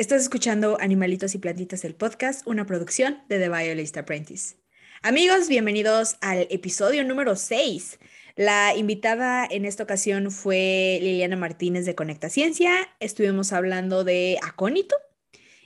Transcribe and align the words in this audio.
Estás 0.00 0.22
escuchando 0.22 0.78
Animalitos 0.80 1.34
y 1.34 1.38
Plantitas 1.38 1.82
del 1.82 1.94
podcast, 1.94 2.40
una 2.46 2.64
producción 2.64 3.22
de 3.28 3.38
The 3.38 3.50
Violist 3.50 3.98
Apprentice. 3.98 4.56
Amigos, 5.02 5.46
bienvenidos 5.46 6.16
al 6.22 6.46
episodio 6.48 7.04
número 7.04 7.36
6. 7.36 7.98
La 8.34 8.74
invitada 8.74 9.46
en 9.50 9.66
esta 9.66 9.82
ocasión 9.82 10.30
fue 10.30 10.98
Liliana 11.02 11.36
Martínez 11.36 11.84
de 11.84 11.94
Conecta 11.94 12.30
Ciencia. 12.30 12.72
Estuvimos 12.98 13.52
hablando 13.52 14.02
de 14.02 14.38
acónito, 14.42 14.96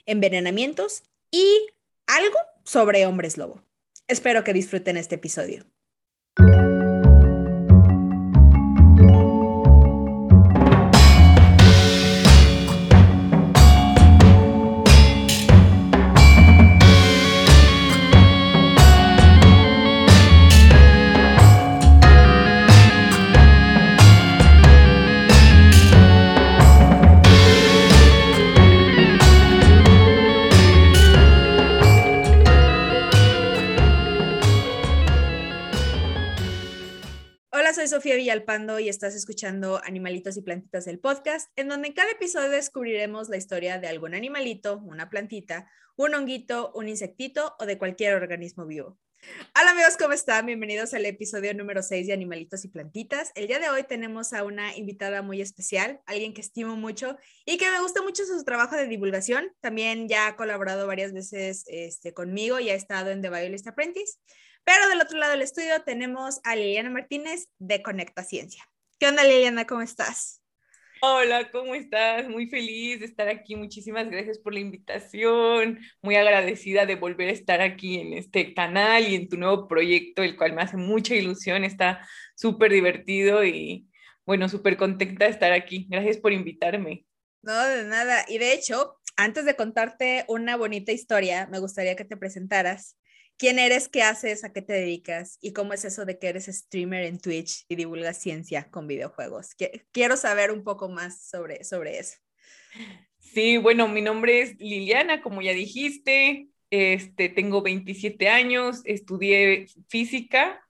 envenenamientos 0.05 1.03
y 1.31 1.67
algo 2.05 2.37
sobre 2.65 3.05
hombres 3.05 3.37
lobo. 3.37 3.63
Espero 4.09 4.43
que 4.43 4.51
disfruten 4.51 4.97
este 4.97 5.15
episodio. 5.15 5.63
Sofía 37.95 38.17
Villalpando 38.17 38.77
y 38.77 38.89
estás 38.89 39.15
escuchando 39.15 39.79
Animalitos 39.85 40.35
y 40.35 40.41
Plantitas 40.41 40.83
del 40.83 40.99
podcast, 40.99 41.49
en 41.55 41.69
donde 41.69 41.87
en 41.87 41.93
cada 41.93 42.11
episodio 42.11 42.49
descubriremos 42.49 43.29
la 43.29 43.37
historia 43.37 43.79
de 43.79 43.87
algún 43.87 44.13
animalito, 44.13 44.79
una 44.79 45.09
plantita, 45.09 45.71
un 45.95 46.13
honguito, 46.13 46.73
un 46.75 46.89
insectito 46.89 47.55
o 47.57 47.65
de 47.65 47.77
cualquier 47.77 48.15
organismo 48.15 48.65
vivo. 48.65 48.99
Hola 49.57 49.71
amigos, 49.71 49.95
¿cómo 49.97 50.11
están? 50.11 50.45
Bienvenidos 50.45 50.93
al 50.93 51.05
episodio 51.05 51.53
número 51.53 51.81
6 51.81 52.07
de 52.07 52.11
Animalitos 52.11 52.65
y 52.65 52.67
Plantitas. 52.67 53.31
El 53.33 53.47
día 53.47 53.59
de 53.59 53.69
hoy 53.69 53.83
tenemos 53.83 54.33
a 54.33 54.43
una 54.43 54.75
invitada 54.75 55.21
muy 55.21 55.39
especial, 55.39 56.01
alguien 56.05 56.33
que 56.33 56.41
estimo 56.41 56.75
mucho 56.75 57.17
y 57.45 57.57
que 57.57 57.71
me 57.71 57.79
gusta 57.79 58.01
mucho 58.01 58.25
su 58.25 58.43
trabajo 58.43 58.75
de 58.75 58.87
divulgación. 58.87 59.53
También 59.61 60.09
ya 60.09 60.27
ha 60.27 60.35
colaborado 60.35 60.85
varias 60.85 61.13
veces 61.13 61.63
este, 61.67 62.13
conmigo 62.13 62.59
y 62.59 62.71
ha 62.71 62.75
estado 62.75 63.11
en 63.11 63.21
The 63.21 63.29
Violist 63.29 63.67
Apprentice. 63.67 64.19
Pero 64.65 64.89
del 64.89 64.99
otro 64.99 65.19
lado 65.19 65.33
del 65.33 65.43
estudio 65.43 65.83
tenemos 65.83 66.41
a 66.43 66.55
Liliana 66.55 66.89
Martínez 66.89 67.49
de 67.59 67.83
Conecta 67.83 68.23
Ciencia. 68.23 68.67
¿Qué 68.97 69.07
onda 69.07 69.23
Liliana? 69.23 69.67
¿Cómo 69.67 69.83
estás? 69.83 70.41
Hola, 71.01 71.51
¿cómo 71.51 71.75
estás? 71.75 72.27
Muy 72.27 72.47
feliz 72.47 72.99
de 72.99 73.05
estar 73.05 73.27
aquí. 73.27 73.55
Muchísimas 73.55 74.09
gracias 74.09 74.39
por 74.39 74.55
la 74.55 74.59
invitación. 74.61 75.79
Muy 76.01 76.15
agradecida 76.15 76.87
de 76.87 76.95
volver 76.95 77.29
a 77.29 77.33
estar 77.33 77.61
aquí 77.61 77.99
en 77.99 78.13
este 78.13 78.55
canal 78.55 79.07
y 79.07 79.13
en 79.13 79.29
tu 79.29 79.37
nuevo 79.37 79.67
proyecto, 79.67 80.23
el 80.23 80.35
cual 80.35 80.53
me 80.53 80.63
hace 80.63 80.77
mucha 80.77 81.13
ilusión. 81.13 81.63
Está 81.63 82.07
súper 82.35 82.71
divertido 82.71 83.45
y 83.45 83.87
bueno, 84.25 84.49
súper 84.49 84.77
contenta 84.77 85.25
de 85.25 85.31
estar 85.31 85.51
aquí. 85.51 85.85
Gracias 85.91 86.17
por 86.17 86.33
invitarme. 86.33 87.05
No, 87.43 87.67
de 87.67 87.83
nada. 87.83 88.25
Y 88.27 88.39
de 88.39 88.53
hecho, 88.53 88.99
antes 89.15 89.45
de 89.45 89.55
contarte 89.55 90.25
una 90.27 90.57
bonita 90.57 90.91
historia, 90.91 91.45
me 91.51 91.59
gustaría 91.59 91.95
que 91.95 92.05
te 92.05 92.17
presentaras 92.17 92.97
quién 93.37 93.59
eres, 93.59 93.87
qué 93.87 94.01
haces, 94.01 94.43
a 94.43 94.53
qué 94.53 94.61
te 94.61 94.73
dedicas 94.73 95.37
y 95.41 95.53
cómo 95.53 95.73
es 95.73 95.85
eso 95.85 96.05
de 96.05 96.17
que 96.17 96.27
eres 96.27 96.45
streamer 96.45 97.03
en 97.03 97.19
Twitch 97.19 97.65
y 97.67 97.75
divulgas 97.75 98.17
ciencia 98.21 98.69
con 98.71 98.87
videojuegos. 98.87 99.55
Quiero 99.91 100.17
saber 100.17 100.51
un 100.51 100.63
poco 100.63 100.89
más 100.89 101.27
sobre, 101.27 101.63
sobre 101.63 101.99
eso. 101.99 102.17
Sí, 103.19 103.57
bueno, 103.57 103.87
mi 103.87 104.01
nombre 104.01 104.41
es 104.41 104.57
Liliana, 104.59 105.21
como 105.21 105.41
ya 105.41 105.51
dijiste, 105.51 106.47
este, 106.69 107.29
tengo 107.29 107.61
27 107.61 108.29
años, 108.29 108.81
estudié 108.85 109.67
física 109.89 110.61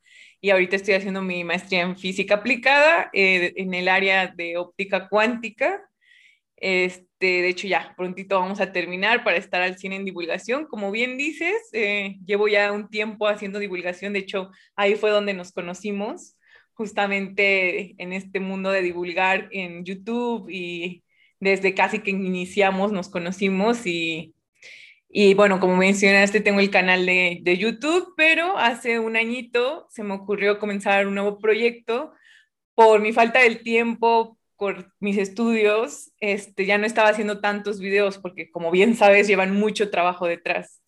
y 0.41 0.49
ahorita 0.49 0.75
estoy 0.75 0.95
haciendo 0.95 1.21
mi 1.21 1.43
maestría 1.43 1.81
en 1.81 1.97
física 1.97 2.35
aplicada 2.35 3.09
eh, 3.13 3.53
en 3.57 3.73
el 3.73 3.87
área 3.87 4.27
de 4.27 4.57
óptica 4.57 5.09
cuántica. 5.09 5.89
Este, 6.67 7.43
de 7.43 7.47
hecho, 7.47 7.67
ya 7.67 7.93
prontito 7.95 8.39
vamos 8.39 8.59
a 8.59 8.71
terminar 8.71 9.23
para 9.23 9.37
estar 9.37 9.61
al 9.61 9.77
cine 9.77 9.97
en 9.97 10.05
divulgación. 10.05 10.65
Como 10.65 10.89
bien 10.89 11.15
dices, 11.15 11.53
eh, 11.73 12.17
llevo 12.25 12.47
ya 12.47 12.71
un 12.71 12.89
tiempo 12.89 13.27
haciendo 13.27 13.59
divulgación. 13.59 14.13
De 14.13 14.19
hecho, 14.19 14.49
ahí 14.75 14.95
fue 14.95 15.11
donde 15.11 15.35
nos 15.35 15.51
conocimos, 15.51 16.37
justamente 16.73 17.93
en 18.01 18.13
este 18.13 18.39
mundo 18.39 18.71
de 18.71 18.81
divulgar 18.81 19.47
en 19.51 19.85
YouTube 19.85 20.49
y 20.49 21.03
desde 21.39 21.75
casi 21.75 21.99
que 21.99 22.09
iniciamos 22.09 22.91
nos 22.91 23.09
conocimos 23.09 23.85
y, 23.85 24.33
y 25.07 25.35
bueno, 25.35 25.59
como 25.59 25.75
mencionaste, 25.77 26.41
tengo 26.41 26.61
el 26.61 26.71
canal 26.71 27.05
de, 27.05 27.41
de 27.43 27.57
YouTube, 27.59 28.15
pero 28.17 28.57
hace 28.57 28.99
un 28.99 29.17
añito 29.17 29.85
se 29.91 30.03
me 30.03 30.15
ocurrió 30.15 30.57
comenzar 30.57 31.05
un 31.05 31.13
nuevo 31.13 31.37
proyecto 31.37 32.11
por 32.73 33.01
mi 33.01 33.13
falta 33.13 33.41
del 33.41 33.61
tiempo, 33.61 34.39
por 34.57 34.93
mis 34.99 35.17
estudios, 35.17 36.11
este, 36.19 36.65
ya 36.65 36.77
no 36.77 36.85
estaba 36.85 37.09
haciendo 37.09 37.39
tantos 37.41 37.79
videos 37.79 38.17
porque, 38.17 38.49
como 38.49 38.71
bien 38.71 38.95
sabes, 38.95 39.27
llevan 39.27 39.53
mucho 39.53 39.89
trabajo 39.89 40.27
detrás. 40.27 40.81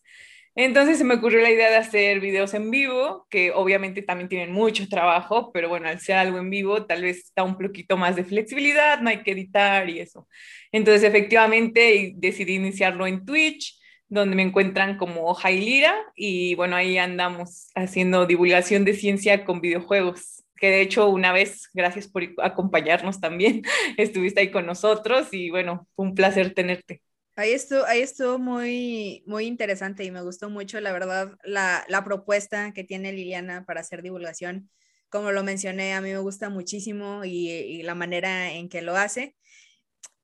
Entonces 0.59 0.97
se 0.97 1.03
me 1.03 1.13
ocurrió 1.13 1.39
la 1.41 1.51
idea 1.51 1.69
de 1.69 1.78
hacer 1.78 2.19
videos 2.19 2.55
en 2.55 2.72
vivo, 2.72 3.28
que 3.29 3.51
obviamente 3.51 4.01
también 4.01 4.28
tienen 4.28 4.51
mucho 4.51 4.89
trabajo, 4.89 5.51
pero 5.53 5.69
bueno, 5.69 5.88
al 5.88 6.00
ser 6.00 6.16
algo 6.16 6.39
en 6.39 6.50
vivo, 6.50 6.88
tal 6.88 7.03
vez 7.03 7.17
está 7.19 7.44
un 7.44 7.59
poquito 7.59 7.95
más 7.95 8.16
de 8.16 8.23
flexibilidad, 8.23 9.00
no 9.00 9.09
hay 9.09 9.22
que 9.22 9.33
editar 9.33 9.88
y 9.88 9.99
eso. 9.99 10.28
Entonces, 10.72 11.03
efectivamente, 11.03 12.13
decidí 12.16 12.55
iniciarlo 12.55 13.05
en 13.05 13.23
Twitch, 13.23 13.79
donde 14.09 14.35
me 14.35 14.41
encuentran 14.41 14.97
como 14.97 15.31
Jailira, 15.35 15.95
y 16.16 16.55
bueno, 16.55 16.75
ahí 16.75 16.97
andamos 16.97 17.69
haciendo 17.75 18.25
divulgación 18.25 18.84
de 18.84 18.95
ciencia 18.95 19.45
con 19.45 19.61
videojuegos 19.61 20.44
que 20.57 20.69
de 20.69 20.81
hecho 20.81 21.09
una 21.09 21.31
vez, 21.31 21.69
gracias 21.73 22.07
por 22.07 22.23
acompañarnos 22.41 23.19
también, 23.19 23.62
estuviste 23.97 24.41
ahí 24.41 24.51
con 24.51 24.66
nosotros 24.66 25.28
y 25.31 25.50
bueno, 25.50 25.88
fue 25.95 26.06
un 26.06 26.16
placer 26.16 26.53
tenerte. 26.53 27.01
Ahí 27.35 27.51
estuvo, 27.51 27.85
ahí 27.85 28.01
estuvo 28.01 28.40
muy, 28.40 29.23
muy 29.28 29.46
interesante 29.46 30.03
y 30.03 30.09
me 30.09 30.23
gustó 30.23 30.50
mucho, 30.50 30.79
la 30.81 30.91
verdad, 30.91 31.38
la, 31.44 31.85
la 31.88 32.03
propuesta 32.03 32.73
que 32.73 32.84
tiene 32.84 33.13
Liliana 33.13 33.63
para 33.63 33.81
hacer 33.81 34.01
divulgación. 34.01 34.72
Como 35.09 35.31
lo 35.31 35.44
mencioné, 35.44 35.94
a 35.94 36.01
mí 36.01 36.12
me 36.12 36.17
gusta 36.17 36.50
muchísimo 36.50 37.23
y, 37.23 37.50
y 37.50 37.84
la 37.84 37.94
manera 37.94 38.51
en 38.51 38.69
que 38.69 38.81
lo 38.81 38.97
hace. 38.97 39.35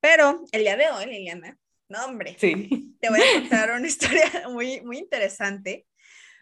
Pero 0.00 0.44
el 0.50 0.62
día 0.62 0.76
de 0.76 0.90
hoy, 0.90 1.06
Liliana, 1.06 1.56
no 1.88 2.04
hombre, 2.04 2.36
sí. 2.38 2.96
te 3.00 3.08
voy 3.08 3.20
a 3.20 3.32
contar 3.40 3.70
una 3.70 3.86
historia 3.86 4.24
muy, 4.50 4.80
muy 4.80 4.98
interesante. 4.98 5.86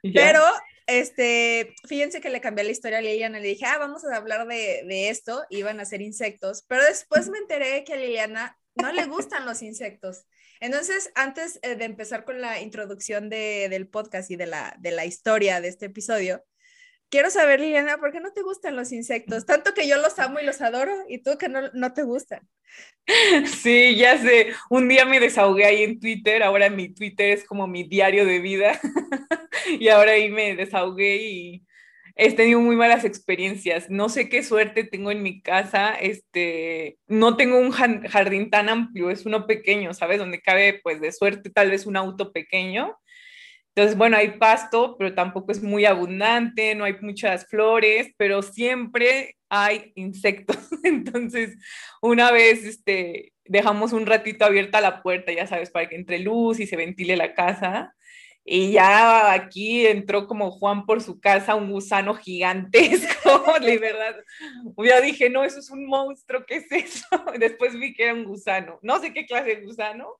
Pero 0.02 0.41
este, 0.87 1.75
fíjense 1.88 2.20
que 2.20 2.31
le 2.31 2.41
cambié 2.41 2.65
la 2.65 2.70
historia 2.70 2.98
a 2.98 3.03
Liliana, 3.03 3.38
le 3.38 3.48
dije, 3.48 3.66
ah, 3.66 3.78
vamos 3.78 4.04
a 4.04 4.16
hablar 4.16 4.47
de, 4.47 4.84
de 4.87 5.09
esto, 5.09 5.44
iban 5.50 5.81
a 5.81 5.84
ser 5.84 6.03
insectos, 6.03 6.65
pero 6.69 6.84
después 6.84 7.28
me 7.28 7.38
enteré 7.38 7.84
que 7.84 7.94
a 7.94 7.97
Liliana 7.97 8.59
no 8.75 8.93
le 8.93 9.04
gustan 9.06 9.47
los 9.47 9.62
insectos. 9.62 10.25
Entonces, 10.60 11.10
antes 11.15 11.59
eh, 11.62 11.75
de 11.75 11.84
empezar 11.84 12.25
con 12.25 12.41
la 12.41 12.60
introducción 12.60 13.28
de, 13.28 13.69
del 13.69 13.88
podcast 13.88 14.31
y 14.31 14.37
de 14.37 14.47
la, 14.47 14.76
de 14.78 14.93
la 14.93 15.04
historia 15.04 15.60
de 15.60 15.69
este 15.69 15.87
episodio, 15.87 16.44
quiero 17.10 17.31
saber, 17.31 17.60
Liliana, 17.60 17.99
¿por 17.99 18.12
qué 18.12 18.20
no 18.20 18.32
te 18.32 18.43
gustan 18.43 18.76
los 18.76 18.93
insectos? 18.93 19.44
Tanto 19.44 19.75
que 19.75 19.88
yo 19.88 19.99
los 19.99 20.19
amo 20.19 20.38
y 20.38 20.44
los 20.44 20.60
adoro 20.60 20.93
y 21.09 21.19
tú 21.19 21.37
que 21.37 21.49
no, 21.49 21.70
no 21.72 21.93
te 21.93 22.04
gustan. 22.04 22.49
Sí, 23.60 23.97
ya 23.97 24.16
sé. 24.16 24.53
Un 24.70 24.88
día 24.88 25.04
me 25.04 25.20
desahogué 25.20 25.64
ahí 25.64 25.82
en 25.82 26.00
Twitter, 26.00 26.43
ahora 26.43 26.70
mi 26.70 26.88
Twitter 26.88 27.31
es 27.31 27.44
como 27.44 27.66
mi 27.66 27.82
diario 27.82 28.25
de 28.25 28.38
vida. 28.38 28.81
y 29.80 29.88
ahora 29.88 30.12
ahí 30.12 30.30
me 30.30 30.54
desahogué 30.56 31.16
y 31.16 31.66
he 32.14 32.32
tenido 32.32 32.60
muy 32.60 32.76
malas 32.76 33.04
experiencias. 33.04 33.90
No 33.90 34.08
sé 34.08 34.28
qué 34.28 34.42
suerte 34.42 34.84
tengo 34.84 35.10
en 35.10 35.22
mi 35.22 35.42
casa. 35.42 35.94
Este, 35.94 36.98
no 37.06 37.36
tengo 37.36 37.58
un 37.58 37.70
jardín 37.70 38.50
tan 38.50 38.68
amplio, 38.68 39.10
es 39.10 39.26
uno 39.26 39.46
pequeño, 39.46 39.94
¿sabes? 39.94 40.18
Donde 40.18 40.40
cabe, 40.40 40.80
pues, 40.82 41.00
de 41.00 41.12
suerte 41.12 41.50
tal 41.50 41.70
vez 41.70 41.86
un 41.86 41.96
auto 41.96 42.32
pequeño. 42.32 42.96
Entonces, 43.75 43.96
bueno, 43.96 44.19
hay 44.19 44.32
pasto, 44.32 44.96
pero 44.98 45.14
tampoco 45.14 45.50
es 45.50 45.62
muy 45.62 45.87
abundante, 45.87 46.75
no 46.75 46.84
hay 46.84 46.96
muchas 47.00 47.46
flores, 47.46 48.12
pero 48.19 48.42
siempre 48.42 49.37
hay 49.48 49.92
insectos. 49.94 50.58
Entonces, 50.84 51.56
una 52.02 52.31
vez 52.32 52.64
este, 52.64 53.32
dejamos 53.44 53.94
un 53.94 54.04
ratito 54.06 54.44
abierta 54.44 54.82
la 54.82 55.02
puerta, 55.02 55.32
ya 55.32 55.46
sabes, 55.46 55.70
para 55.70 55.88
que 55.88 55.96
entre 55.96 56.19
luz 56.19 56.60
y 56.60 56.66
se 56.66 56.76
ventile 56.76 57.16
la 57.16 57.34
casa. 57.34 57.94
Y 58.44 58.72
ya 58.72 59.32
aquí 59.32 59.86
entró 59.86 60.26
como 60.26 60.50
Juan 60.50 60.84
por 60.84 61.00
su 61.00 61.20
casa, 61.20 61.54
un 61.54 61.70
gusano 61.70 62.14
gigantesco, 62.14 63.44
de 63.60 63.78
verdad. 63.78 64.16
Ya 64.78 65.00
dije, 65.00 65.30
no, 65.30 65.44
eso 65.44 65.60
es 65.60 65.70
un 65.70 65.86
monstruo, 65.86 66.44
¿qué 66.44 66.56
es 66.56 66.72
eso? 66.72 67.06
Después 67.38 67.78
vi 67.78 67.94
que 67.94 68.04
era 68.04 68.14
un 68.14 68.24
gusano. 68.24 68.80
No 68.82 68.98
sé 68.98 69.12
qué 69.12 69.26
clase 69.26 69.56
de 69.56 69.64
gusano, 69.64 70.16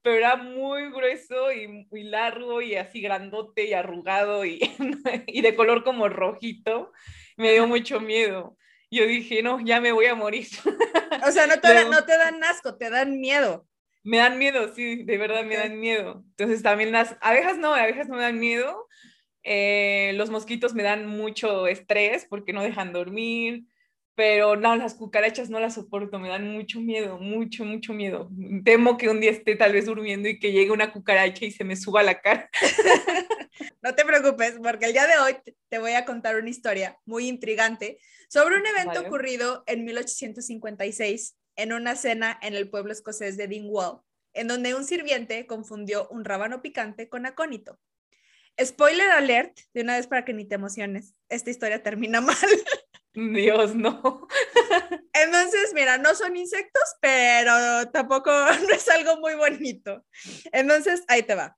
pero 0.00 0.16
era 0.16 0.36
muy 0.36 0.90
grueso 0.90 1.52
y 1.52 1.68
muy 1.68 2.04
largo 2.04 2.62
y 2.62 2.76
así 2.76 3.02
grandote 3.02 3.66
y 3.66 3.74
arrugado 3.74 4.44
y, 4.46 4.58
y 5.26 5.42
de 5.42 5.54
color 5.54 5.84
como 5.84 6.08
rojito. 6.08 6.92
Me 7.36 7.52
dio 7.52 7.66
mucho 7.66 8.00
miedo. 8.00 8.56
Yo 8.90 9.06
dije, 9.06 9.42
no, 9.42 9.60
ya 9.60 9.80
me 9.80 9.92
voy 9.92 10.06
a 10.06 10.14
morir. 10.14 10.46
O 11.26 11.30
sea, 11.30 11.46
no 11.46 11.60
te, 11.60 11.84
no 11.84 12.04
te 12.04 12.16
dan 12.16 12.42
asco, 12.44 12.76
te 12.76 12.88
dan 12.88 13.20
miedo. 13.20 13.66
Me 14.06 14.18
dan 14.18 14.38
miedo, 14.38 14.72
sí, 14.72 15.02
de 15.02 15.18
verdad 15.18 15.44
me 15.44 15.56
dan 15.56 15.80
miedo. 15.80 16.22
Entonces 16.30 16.62
también 16.62 16.92
las 16.92 17.16
abejas 17.20 17.58
no, 17.58 17.74
abejas 17.74 18.06
no 18.06 18.14
me 18.14 18.22
dan 18.22 18.38
miedo. 18.38 18.86
Eh, 19.42 20.12
los 20.14 20.30
mosquitos 20.30 20.74
me 20.74 20.84
dan 20.84 21.06
mucho 21.06 21.66
estrés 21.66 22.24
porque 22.24 22.52
no 22.52 22.62
dejan 22.62 22.92
dormir. 22.92 23.64
Pero 24.14 24.54
no, 24.54 24.76
las 24.76 24.94
cucarachas 24.94 25.50
no 25.50 25.58
las 25.58 25.74
soporto, 25.74 26.20
me 26.20 26.28
dan 26.28 26.50
mucho 26.52 26.80
miedo, 26.80 27.18
mucho, 27.18 27.64
mucho 27.64 27.92
miedo. 27.94 28.30
Temo 28.64 28.96
que 28.96 29.08
un 29.08 29.20
día 29.20 29.32
esté 29.32 29.56
tal 29.56 29.72
vez 29.72 29.86
durmiendo 29.86 30.28
y 30.28 30.38
que 30.38 30.52
llegue 30.52 30.70
una 30.70 30.92
cucaracha 30.92 31.44
y 31.44 31.50
se 31.50 31.64
me 31.64 31.74
suba 31.74 32.04
la 32.04 32.20
cara. 32.20 32.48
No 33.82 33.94
te 33.94 34.04
preocupes, 34.04 34.58
porque 34.62 34.86
el 34.86 34.92
día 34.92 35.06
de 35.06 35.16
hoy 35.18 35.36
te 35.68 35.78
voy 35.78 35.92
a 35.92 36.04
contar 36.04 36.36
una 36.36 36.50
historia 36.50 36.98
muy 37.04 37.28
intrigante 37.28 37.98
sobre 38.28 38.56
un 38.56 38.66
evento 38.66 39.00
ocurrido 39.00 39.62
en 39.66 39.84
1856 39.84 41.36
en 41.56 41.72
una 41.72 41.96
cena 41.96 42.38
en 42.42 42.54
el 42.54 42.70
pueblo 42.70 42.92
escocés 42.92 43.36
de 43.36 43.48
Dingwall, 43.48 44.00
en 44.32 44.48
donde 44.48 44.74
un 44.74 44.84
sirviente 44.84 45.46
confundió 45.46 46.08
un 46.08 46.24
rábano 46.24 46.62
picante 46.62 47.08
con 47.08 47.26
acónito. 47.26 47.80
Spoiler 48.62 49.10
alert, 49.10 49.58
de 49.74 49.82
una 49.82 49.96
vez 49.96 50.06
para 50.06 50.24
que 50.24 50.32
ni 50.32 50.46
te 50.46 50.54
emociones, 50.54 51.14
esta 51.28 51.50
historia 51.50 51.82
termina 51.82 52.20
mal. 52.22 52.36
Dios, 53.16 53.74
no. 53.74 54.28
Entonces, 55.12 55.72
mira, 55.74 55.96
no 55.98 56.14
son 56.14 56.36
insectos, 56.36 56.82
pero 57.00 57.88
tampoco 57.90 58.30
no 58.68 58.74
es 58.74 58.88
algo 58.88 59.18
muy 59.20 59.34
bonito. 59.34 60.04
Entonces, 60.52 61.02
ahí 61.08 61.22
te 61.22 61.34
va. 61.34 61.56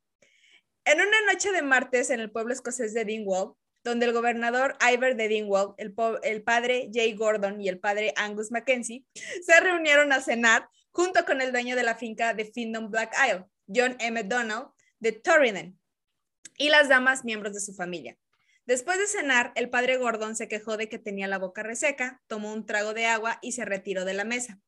En 0.84 1.00
una 1.00 1.32
noche 1.32 1.52
de 1.52 1.62
martes 1.62 2.10
en 2.10 2.20
el 2.20 2.30
pueblo 2.30 2.52
escocés 2.52 2.94
de 2.94 3.04
Dingwall, 3.04 3.54
donde 3.88 4.06
el 4.06 4.12
gobernador 4.12 4.76
Iver 4.80 5.16
de 5.16 5.28
Dingwall, 5.28 5.74
el, 5.78 6.42
padre 6.42 6.90
Jay 6.92 7.14
Gordon 7.14 7.60
y 7.60 7.68
el 7.68 7.78
padre 7.78 8.12
Angus 8.16 8.50
Mackenzie 8.50 9.04
se 9.14 9.60
reunieron 9.60 10.12
a 10.12 10.20
cenar 10.20 10.68
junto 10.90 11.24
con 11.24 11.40
el 11.40 11.52
dueño 11.52 11.74
de 11.74 11.82
la 11.82 11.96
finca 11.96 12.34
de 12.34 12.44
Findon 12.44 12.90
Black 12.90 13.14
Isle, 13.26 13.46
John 13.66 13.96
M. 13.98 14.22
Donald 14.24 14.68
de 15.00 15.12
Torriden, 15.12 15.78
y 16.56 16.70
las 16.70 16.88
damas 16.88 17.24
miembros 17.24 17.54
de 17.54 17.60
su 17.60 17.72
familia. 17.72 18.16
Después 18.66 18.98
de 18.98 19.06
cenar, 19.06 19.52
el 19.54 19.70
padre 19.70 19.96
Gordon 19.96 20.36
se 20.36 20.48
quejó 20.48 20.76
de 20.76 20.88
que 20.88 20.98
tenía 20.98 21.26
la 21.26 21.38
boca 21.38 21.62
reseca, 21.62 22.20
tomó 22.26 22.52
un 22.52 22.66
trago 22.66 22.92
de 22.92 23.06
agua 23.06 23.38
y 23.40 23.52
se 23.52 23.64
retiró 23.64 24.04
de 24.04 24.14
la 24.14 24.24
mesa. 24.24 24.60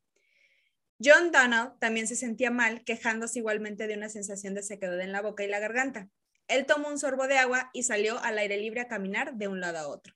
John 1.03 1.33
Donald 1.33 1.79
también 1.79 2.07
se 2.07 2.17
sentía 2.17 2.51
mal, 2.51 2.85
quejándose 2.85 3.41
igualmente 3.41 3.87
de 3.87 3.95
una 3.95 4.09
sensación 4.09 4.55
de 4.55 4.63
sequedad 4.63 5.01
en 5.01 5.13
la 5.13 5.21
boca 5.21 5.45
y 5.45 5.49
la 5.49 5.59
garganta. 5.59 6.09
Él 6.51 6.67
tomó 6.67 6.89
un 6.89 6.99
sorbo 6.99 7.27
de 7.29 7.39
agua 7.39 7.71
y 7.73 7.85
salió 7.85 8.19
al 8.19 8.39
aire 8.39 8.57
libre 8.59 8.81
a 8.81 8.89
caminar 8.89 9.35
de 9.35 9.49
un 9.49 9.61
lado 9.61 9.79
a 9.79 9.89
otro. 9.89 10.15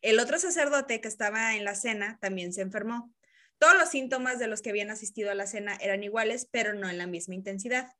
El 0.00 0.18
otro 0.18 0.38
sacerdote 0.38 1.00
que 1.00 1.08
estaba 1.08 1.56
en 1.56 1.64
la 1.64 1.74
cena 1.74 2.18
también 2.20 2.52
se 2.52 2.62
enfermó. 2.62 3.12
Todos 3.58 3.74
los 3.74 3.88
síntomas 3.88 4.38
de 4.38 4.46
los 4.46 4.62
que 4.62 4.70
habían 4.70 4.90
asistido 4.90 5.30
a 5.30 5.34
la 5.34 5.46
cena 5.46 5.76
eran 5.80 6.04
iguales, 6.04 6.48
pero 6.50 6.74
no 6.74 6.88
en 6.88 6.98
la 6.98 7.06
misma 7.06 7.34
intensidad. 7.34 7.92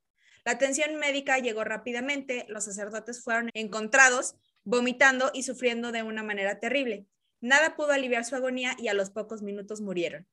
La 0.45 0.53
atención 0.53 0.95
médica 0.95 1.37
llegó 1.37 1.63
rápidamente, 1.63 2.45
los 2.47 2.65
sacerdotes 2.65 3.21
fueron 3.21 3.49
encontrados 3.53 4.35
vomitando 4.63 5.31
y 5.33 5.43
sufriendo 5.43 5.91
de 5.91 6.03
una 6.03 6.23
manera 6.23 6.59
terrible. 6.59 7.05
Nada 7.41 7.75
pudo 7.75 7.91
aliviar 7.91 8.25
su 8.25 8.35
agonía 8.35 8.75
y 8.77 8.87
a 8.87 8.93
los 8.93 9.09
pocos 9.09 9.41
minutos 9.41 9.81
murieron. 9.81 10.27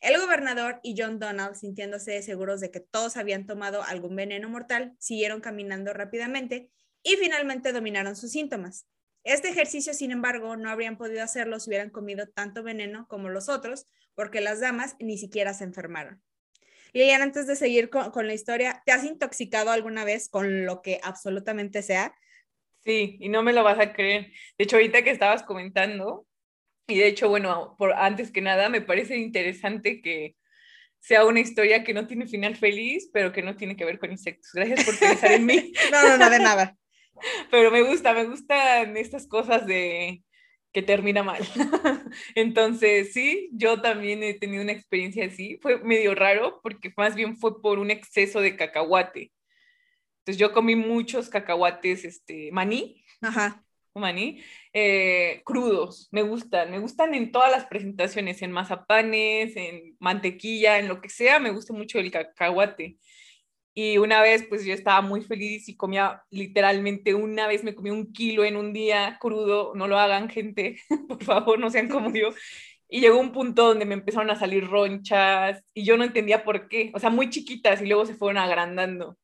El 0.00 0.18
gobernador 0.18 0.80
y 0.82 0.94
John 0.96 1.18
Donald, 1.18 1.54
sintiéndose 1.54 2.22
seguros 2.22 2.60
de 2.60 2.70
que 2.70 2.80
todos 2.80 3.16
habían 3.16 3.46
tomado 3.46 3.82
algún 3.82 4.16
veneno 4.16 4.48
mortal, 4.48 4.94
siguieron 4.98 5.40
caminando 5.40 5.92
rápidamente 5.92 6.70
y 7.02 7.16
finalmente 7.16 7.72
dominaron 7.72 8.16
sus 8.16 8.32
síntomas. 8.32 8.86
Este 9.24 9.48
ejercicio, 9.48 9.94
sin 9.94 10.10
embargo, 10.10 10.56
no 10.56 10.70
habrían 10.70 10.96
podido 10.96 11.22
hacerlo 11.22 11.60
si 11.60 11.70
hubieran 11.70 11.90
comido 11.90 12.26
tanto 12.26 12.62
veneno 12.62 13.06
como 13.08 13.28
los 13.28 13.48
otros, 13.48 13.86
porque 14.14 14.40
las 14.40 14.60
damas 14.60 14.96
ni 14.98 15.16
siquiera 15.16 15.54
se 15.54 15.64
enfermaron. 15.64 16.22
Lilian, 16.92 17.22
antes 17.22 17.46
de 17.46 17.56
seguir 17.56 17.88
con, 17.88 18.10
con, 18.10 18.26
la 18.26 18.34
historia, 18.34 18.82
¿te 18.84 18.92
has 18.92 19.04
intoxicado 19.04 19.70
alguna 19.70 20.04
vez 20.04 20.28
con 20.28 20.66
lo 20.66 20.82
que 20.82 21.00
absolutamente 21.02 21.82
sea? 21.82 22.14
Sí, 22.84 23.16
y 23.20 23.28
no 23.28 23.42
me 23.42 23.52
lo 23.52 23.62
vas 23.62 23.78
a 23.78 23.92
creer. 23.92 24.32
De 24.58 24.64
hecho, 24.64 24.76
ahorita 24.76 25.02
que 25.02 25.10
estabas 25.10 25.44
comentando, 25.44 26.26
y 26.92 26.98
de 26.98 27.06
hecho, 27.08 27.28
bueno, 27.28 27.74
por 27.78 27.92
antes 27.92 28.30
que 28.30 28.40
nada, 28.40 28.68
me 28.68 28.80
parece 28.80 29.16
interesante 29.16 30.00
que 30.00 30.36
sea 30.98 31.24
una 31.24 31.40
historia 31.40 31.82
que 31.82 31.94
no 31.94 32.06
tiene 32.06 32.26
final 32.26 32.56
feliz, 32.56 33.10
pero 33.12 33.32
que 33.32 33.42
no 33.42 33.56
tiene 33.56 33.76
que 33.76 33.84
ver 33.84 33.98
con 33.98 34.12
insectos. 34.12 34.50
Gracias 34.54 34.84
por 34.84 34.98
pensar 34.98 35.32
en 35.32 35.46
mí. 35.46 35.72
no, 35.92 36.08
no, 36.08 36.18
no, 36.18 36.30
de 36.30 36.38
nada. 36.38 36.76
Pero 37.50 37.70
me 37.70 37.82
gusta, 37.82 38.14
me 38.14 38.24
gustan 38.24 38.96
estas 38.96 39.26
cosas 39.26 39.66
de 39.66 40.22
que 40.72 40.82
termina 40.82 41.22
mal. 41.22 41.42
Entonces, 42.34 43.12
sí, 43.12 43.50
yo 43.52 43.80
también 43.80 44.22
he 44.22 44.34
tenido 44.34 44.62
una 44.62 44.72
experiencia 44.72 45.26
así. 45.26 45.58
Fue 45.60 45.78
medio 45.78 46.14
raro 46.14 46.60
porque 46.62 46.92
más 46.96 47.14
bien 47.14 47.36
fue 47.36 47.60
por 47.60 47.78
un 47.78 47.90
exceso 47.90 48.40
de 48.40 48.56
cacahuate. 48.56 49.32
Entonces 50.20 50.38
yo 50.38 50.52
comí 50.52 50.76
muchos 50.76 51.28
cacahuates, 51.28 52.04
este, 52.04 52.50
maní, 52.52 53.04
Ajá. 53.20 53.64
Maní, 54.00 54.42
eh, 54.72 55.42
crudos, 55.44 56.08
me 56.12 56.22
gustan, 56.22 56.70
me 56.70 56.78
gustan 56.78 57.14
en 57.14 57.32
todas 57.32 57.50
las 57.50 57.66
presentaciones, 57.66 58.42
en 58.42 58.52
mazapanes, 58.52 59.56
en 59.56 59.96
mantequilla, 59.98 60.78
en 60.78 60.88
lo 60.88 61.00
que 61.00 61.08
sea, 61.08 61.38
me 61.38 61.50
gusta 61.50 61.72
mucho 61.72 61.98
el 61.98 62.10
cacahuate. 62.10 62.98
Y 63.74 63.98
una 63.98 64.20
vez, 64.20 64.44
pues 64.48 64.64
yo 64.64 64.74
estaba 64.74 65.00
muy 65.00 65.22
feliz 65.22 65.68
y 65.68 65.76
comía 65.76 66.22
literalmente 66.30 67.14
una 67.14 67.46
vez, 67.46 67.64
me 67.64 67.74
comí 67.74 67.90
un 67.90 68.12
kilo 68.12 68.44
en 68.44 68.56
un 68.56 68.72
día 68.72 69.18
crudo, 69.20 69.74
no 69.74 69.88
lo 69.88 69.98
hagan 69.98 70.28
gente, 70.30 70.76
por 71.08 71.22
favor, 71.24 71.58
no 71.58 71.70
sean 71.70 71.88
como 71.88 72.12
yo. 72.14 72.30
Y 72.88 73.00
llegó 73.00 73.18
un 73.18 73.32
punto 73.32 73.68
donde 73.68 73.86
me 73.86 73.94
empezaron 73.94 74.30
a 74.30 74.36
salir 74.36 74.68
ronchas 74.68 75.64
y 75.74 75.84
yo 75.84 75.96
no 75.96 76.04
entendía 76.04 76.44
por 76.44 76.68
qué, 76.68 76.92
o 76.94 76.98
sea, 76.98 77.10
muy 77.10 77.30
chiquitas 77.30 77.80
y 77.82 77.86
luego 77.86 78.04
se 78.06 78.14
fueron 78.14 78.38
agrandando 78.38 79.16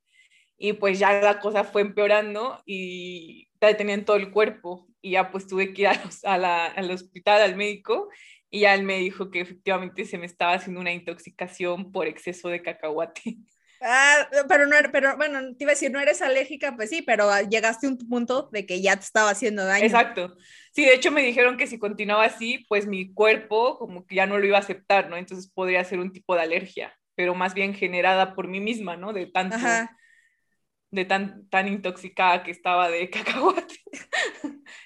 y 0.58 0.72
pues 0.74 0.98
ya 0.98 1.20
la 1.20 1.38
cosa 1.40 1.64
fue 1.64 1.82
empeorando 1.82 2.60
y 2.66 3.47
tenía 3.58 3.94
en 3.94 4.04
todo 4.04 4.16
el 4.16 4.30
cuerpo 4.30 4.86
y 5.00 5.12
ya 5.12 5.30
pues 5.30 5.46
tuve 5.46 5.72
que 5.72 5.82
ir 5.82 5.88
al 5.88 6.90
hospital, 6.90 7.42
al 7.42 7.56
médico 7.56 8.08
y 8.50 8.60
ya 8.60 8.74
él 8.74 8.82
me 8.82 8.98
dijo 8.98 9.30
que 9.30 9.40
efectivamente 9.40 10.04
se 10.04 10.18
me 10.18 10.26
estaba 10.26 10.54
haciendo 10.54 10.80
una 10.80 10.92
intoxicación 10.92 11.92
por 11.92 12.06
exceso 12.06 12.48
de 12.48 12.62
cacahuate. 12.62 13.38
Ah, 13.80 14.28
pero 14.48 14.66
no, 14.66 14.74
pero 14.90 15.16
bueno, 15.16 15.40
te 15.56 15.64
iba 15.64 15.70
a 15.70 15.74
decir, 15.74 15.90
no 15.90 16.00
eres 16.00 16.20
alérgica, 16.20 16.74
pues 16.74 16.90
sí, 16.90 17.02
pero 17.02 17.30
llegaste 17.48 17.86
a 17.86 17.90
un 17.90 17.98
punto 17.98 18.48
de 18.52 18.66
que 18.66 18.80
ya 18.82 18.96
te 18.96 19.04
estaba 19.04 19.30
haciendo 19.30 19.64
daño. 19.64 19.84
Exacto. 19.84 20.36
Sí, 20.72 20.84
de 20.84 20.94
hecho 20.94 21.12
me 21.12 21.22
dijeron 21.22 21.56
que 21.56 21.66
si 21.66 21.78
continuaba 21.78 22.24
así, 22.24 22.64
pues 22.68 22.86
mi 22.86 23.12
cuerpo 23.12 23.78
como 23.78 24.04
que 24.04 24.16
ya 24.16 24.26
no 24.26 24.38
lo 24.38 24.46
iba 24.46 24.56
a 24.56 24.60
aceptar, 24.60 25.08
¿no? 25.08 25.16
Entonces 25.16 25.48
podría 25.52 25.84
ser 25.84 26.00
un 26.00 26.12
tipo 26.12 26.34
de 26.34 26.42
alergia, 26.42 26.92
pero 27.14 27.34
más 27.34 27.54
bien 27.54 27.74
generada 27.74 28.34
por 28.34 28.48
mí 28.48 28.58
misma, 28.58 28.96
¿no? 28.96 29.12
De 29.12 29.26
tanto, 29.26 29.56
de 30.90 31.04
tan, 31.04 31.48
tan 31.48 31.68
intoxicada 31.68 32.42
que 32.42 32.50
estaba 32.50 32.88
de 32.88 33.10
cacahuate. 33.10 33.74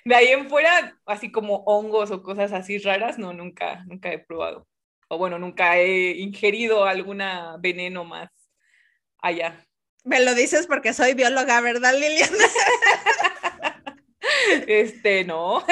De 0.04 0.14
ahí 0.14 0.28
en 0.28 0.48
fuera, 0.48 0.98
así 1.06 1.30
como 1.30 1.62
hongos 1.64 2.10
o 2.10 2.22
cosas 2.22 2.52
así 2.52 2.78
raras, 2.78 3.18
no, 3.18 3.32
nunca, 3.32 3.84
nunca 3.86 4.12
he 4.12 4.18
probado. 4.18 4.66
O 5.08 5.18
bueno, 5.18 5.38
nunca 5.38 5.78
he 5.78 6.18
ingerido 6.20 6.84
alguna 6.84 7.56
veneno 7.58 8.04
más 8.04 8.30
allá. 9.18 9.64
Me 10.04 10.24
lo 10.24 10.34
dices 10.34 10.66
porque 10.66 10.92
soy 10.92 11.14
bióloga, 11.14 11.60
¿verdad, 11.60 11.94
Liliana? 11.94 12.44
Este, 14.66 15.24
no. 15.24 15.64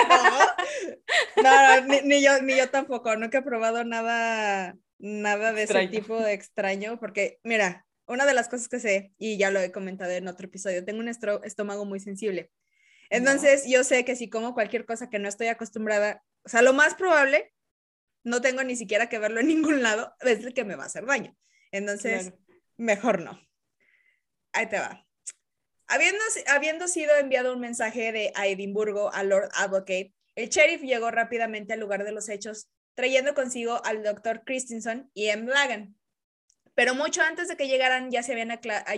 No, 1.43 1.81
ni, 2.05 2.23
yo, 2.23 2.41
ni 2.43 2.57
yo 2.57 2.71
tampoco. 2.71 3.15
Nunca 3.17 3.39
he 3.39 3.43
probado 3.43 3.85
nada, 3.85 4.77
nada 4.99 5.53
de 5.53 5.65
ese 5.65 5.89
tipo 5.89 6.19
de 6.19 6.35
extraño, 6.35 6.99
porque, 6.99 7.41
mira, 7.43 7.87
una 8.11 8.27
de 8.27 8.35
las 8.35 8.49
cosas 8.49 8.69
que 8.69 8.81
sé, 8.81 9.13
y 9.19 9.39
ya 9.39 9.51
lo 9.51 9.61
he 9.61 9.71
comentado 9.71 10.11
en 10.11 10.27
otro 10.27 10.47
episodio, 10.47 10.85
tengo 10.85 10.99
un 10.99 11.09
estómago 11.09 11.85
muy 11.85 12.01
sensible. 12.01 12.51
Entonces, 13.09 13.65
yo 13.67 13.85
sé 13.85 14.05
que 14.05 14.17
si 14.17 14.29
como 14.29 14.53
cualquier 14.53 14.85
cosa 14.85 15.09
que 15.09 15.21
no 15.21 15.29
estoy 15.29 15.47
acostumbrada, 15.47 16.23
o 16.45 16.49
sea, 16.49 16.63
lo 16.63 16.73
más 16.73 16.95
probable, 16.95 17.55
no 18.25 18.41
tengo 18.41 18.65
ni 18.65 18.75
siquiera 18.75 19.09
que 19.09 19.19
verlo 19.19 19.41
en 19.41 19.47
ningún 19.49 19.83
lado, 19.83 20.15
es 20.21 20.45
el 20.45 20.55
que 20.55 20.65
me 20.65 20.75
va 20.75 20.85
a 20.85 20.87
hacer 20.87 21.07
daño. 21.07 21.37
Entonces, 21.71 22.33
mejor 22.77 23.21
no. 23.21 23.41
Ahí 24.53 24.69
te 24.69 24.81
va. 24.81 25.07
Habiendo, 25.87 26.23
habiendo 26.49 26.89
sido 26.89 27.17
enviado 27.17 27.53
un 27.53 27.61
mensaje 27.61 28.11
de 28.11 28.33
a 28.35 28.49
Edimburgo 28.49 29.13
al 29.13 29.29
Lord 29.29 29.51
Advocate, 29.55 30.13
el 30.35 30.49
sheriff 30.49 30.83
llegó 30.83 31.11
rápidamente 31.13 31.75
al 31.75 31.81
lugar 31.81 32.05
de 32.05 32.13
los 32.13 32.29
hechos, 32.29 32.69
trayendo 32.95 33.35
consigo 33.35 33.85
al 33.85 34.03
doctor 34.03 34.43
Christensen 34.45 35.11
y 35.15 35.29
M. 35.29 35.49
Lagan, 35.49 35.97
pero 36.81 36.95
mucho 36.95 37.21
antes 37.21 37.47
de 37.47 37.59
que 37.59 37.69
llegaran 37.69 38.11
ya 38.11 38.23
se, 38.23 38.35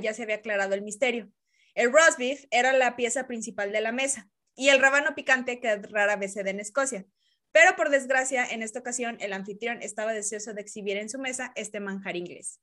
ya 0.01 0.15
se 0.15 0.23
había 0.23 0.37
aclarado 0.37 0.73
el 0.73 0.83
misterio. 0.83 1.33
El 1.75 1.93
roast 1.93 2.17
beef 2.17 2.45
era 2.53 2.73
la 2.73 2.95
pieza 2.95 3.27
principal 3.27 3.73
de 3.73 3.81
la 3.81 3.91
mesa 3.91 4.31
y 4.55 4.69
el 4.69 4.81
rábano 4.81 5.17
picante 5.17 5.59
que 5.59 5.75
rara 5.75 6.15
vez 6.15 6.33
se 6.33 6.45
da 6.45 6.51
en 6.51 6.61
Escocia. 6.61 7.07
Pero 7.51 7.75
por 7.75 7.91
desgracia, 7.91 8.47
en 8.49 8.63
esta 8.63 8.79
ocasión 8.79 9.17
el 9.19 9.33
anfitrión 9.33 9.83
estaba 9.83 10.13
deseoso 10.13 10.55
de 10.55 10.61
exhibir 10.61 10.97
en 10.97 11.09
su 11.09 11.19
mesa 11.19 11.51
este 11.57 11.81
manjar 11.81 12.15
inglés. 12.15 12.61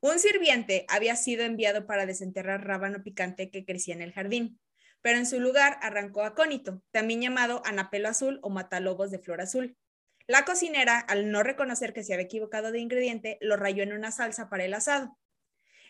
Un 0.00 0.18
sirviente 0.18 0.86
había 0.88 1.16
sido 1.16 1.44
enviado 1.44 1.86
para 1.86 2.06
desenterrar 2.06 2.66
rábano 2.66 3.02
picante 3.02 3.50
que 3.50 3.66
crecía 3.66 3.92
en 3.92 4.00
el 4.00 4.14
jardín, 4.14 4.58
pero 5.02 5.18
en 5.18 5.26
su 5.26 5.38
lugar 5.38 5.76
arrancó 5.82 6.22
acónito, 6.22 6.82
también 6.92 7.20
llamado 7.20 7.60
anapelo 7.66 8.08
azul 8.08 8.38
o 8.40 8.48
matalobos 8.48 9.10
de 9.10 9.18
flor 9.18 9.42
azul. 9.42 9.76
La 10.26 10.46
cocinera, 10.46 10.98
al 10.98 11.30
no 11.30 11.42
reconocer 11.42 11.92
que 11.92 12.02
se 12.02 12.14
había 12.14 12.24
equivocado 12.24 12.72
de 12.72 12.78
ingrediente, 12.78 13.36
lo 13.42 13.56
rayó 13.56 13.82
en 13.82 13.92
una 13.92 14.10
salsa 14.10 14.48
para 14.48 14.64
el 14.64 14.72
asado. 14.72 15.18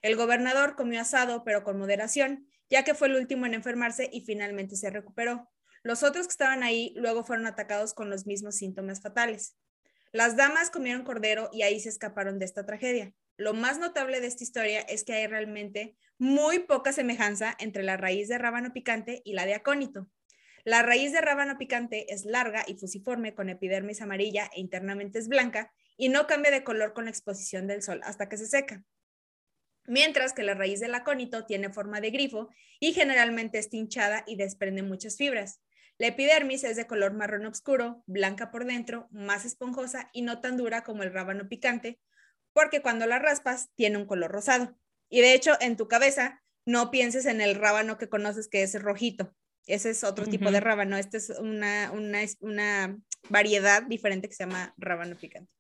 El 0.03 0.17
gobernador 0.17 0.75
comió 0.75 1.01
asado, 1.01 1.45
pero 1.45 1.63
con 1.63 1.79
moderación, 1.79 2.49
ya 2.69 2.83
que 2.83 2.95
fue 2.95 3.09
el 3.09 3.15
último 3.15 3.47
en 3.47 3.55
enfermarse 3.55 4.11
y 4.13 4.23
finalmente 4.23 4.75
se 4.75 4.91
recuperó. 4.91 5.49
Los 5.85 6.03
otros 6.03 6.27
que 6.27 6.33
estaban 6.33 6.65
ahí 6.65 6.93
luego 6.97 7.25
fueron 7.25 7.47
atacados 7.47 7.95
con 7.95 8.11
los 8.11 8.27
mismos 8.27 8.57
síntomas 8.57 9.01
fatales. 9.01 9.57
Las 10.11 10.37
damas 10.37 10.71
comieron 10.71 11.05
cordero 11.05 11.49
y 11.53 11.63
ahí 11.63 11.79
se 11.79 11.89
escaparon 11.89 12.39
de 12.39 12.45
esta 12.45 12.67
tragedia. 12.67 13.13
Lo 13.37 13.55
más 13.55 13.79
notable 13.79 14.21
de 14.21 14.27
esta 14.27 14.43
historia 14.43 14.81
es 14.81 15.05
que 15.05 15.13
hay 15.13 15.27
realmente 15.27 15.97
muy 16.19 16.61
poca 16.61 16.93
semejanza 16.93 17.55
entre 17.59 17.83
la 17.83 17.97
raíz 17.97 18.29
de 18.29 18.39
rábano 18.39 18.73
picante 18.73 19.23
y 19.25 19.33
la 19.35 19.47
de 19.47 19.55
acónito. 19.55 20.09
La 20.65 20.83
raíz 20.83 21.13
de 21.13 21.21
rábano 21.21 21.59
picante 21.59 22.13
es 22.13 22.25
larga 22.25 22.65
y 22.67 22.75
fusiforme 22.75 23.35
con 23.35 23.49
epidermis 23.49 24.01
amarilla 24.01 24.51
e 24.55 24.61
internamente 24.61 25.19
es 25.19 25.29
blanca 25.29 25.73
y 25.97 26.09
no 26.09 26.27
cambia 26.27 26.51
de 26.51 26.65
color 26.65 26.93
con 26.93 27.05
la 27.05 27.11
exposición 27.11 27.67
del 27.67 27.83
sol 27.83 28.01
hasta 28.03 28.29
que 28.29 28.39
se 28.39 28.47
seca 28.47 28.85
mientras 29.87 30.33
que 30.33 30.43
la 30.43 30.55
raíz 30.55 30.81
del 30.81 30.95
acónito 30.95 31.45
tiene 31.45 31.73
forma 31.73 32.01
de 32.01 32.11
grifo 32.11 32.49
y 32.81 32.93
generalmente 32.93 33.59
está 33.59 33.77
hinchada 33.77 34.25
y 34.27 34.37
desprende 34.37 34.83
muchas 34.83 35.17
fibras. 35.17 35.61
La 35.99 36.09
epidermis 36.09 36.65
es 36.65 36.77
de 36.77 36.87
color 36.87 37.13
marrón 37.13 37.47
oscuro, 37.47 38.03
blanca 38.07 38.51
por 38.51 38.65
dentro, 38.65 39.09
más 39.11 39.45
esponjosa 39.45 40.11
y 40.13 40.23
no 40.23 40.41
tan 40.41 40.57
dura 40.57 40.83
como 40.83 41.03
el 41.03 41.13
rábano 41.13 41.49
picante, 41.49 42.01
porque 42.53 42.83
cuando 42.83 43.07
la 43.07 43.19
raspas 43.19 43.71
tiene 43.77 43.99
un 43.99 44.07
color 44.07 44.33
rosado. 44.33 44.77
Y 45.09 45.21
de 45.21 45.35
hecho, 45.35 45.53
en 45.61 45.77
tu 45.77 45.87
cabeza 45.87 46.43
no 46.67 46.91
pienses 46.91 47.27
en 47.27 47.41
el 47.41 47.55
rábano 47.55 47.99
que 47.99 48.09
conoces 48.09 48.49
que 48.49 48.63
es 48.63 48.81
rojito. 48.81 49.35
Ese 49.67 49.91
es 49.91 50.05
otro 50.05 50.27
tipo 50.27 50.51
de 50.51 50.61
rábano. 50.61 50.97
Esta 50.97 51.17
es 51.17 51.31
una, 51.31 51.91
una, 51.93 52.21
una 52.41 52.99
variedad 53.29 53.83
diferente 53.83 54.29
que 54.29 54.35
se 54.35 54.45
llama 54.45 54.75
rábano 54.77 55.17
picante. 55.17 55.51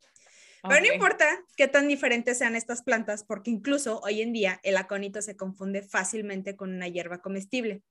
Pero 0.66 0.80
no 0.80 0.92
importa 0.94 1.26
qué 1.56 1.68
tan 1.68 1.88
diferentes 1.88 2.38
sean 2.38 2.56
estas 2.56 2.82
plantas, 2.82 3.22
porque 3.22 3.50
incluso 3.50 4.00
hoy 4.00 4.22
en 4.22 4.32
día 4.32 4.60
el 4.62 4.78
acónito 4.78 5.20
se 5.20 5.36
confunde 5.36 5.82
fácilmente 5.82 6.56
con 6.56 6.72
una 6.72 6.88
hierba 6.88 7.20
comestible. 7.20 7.82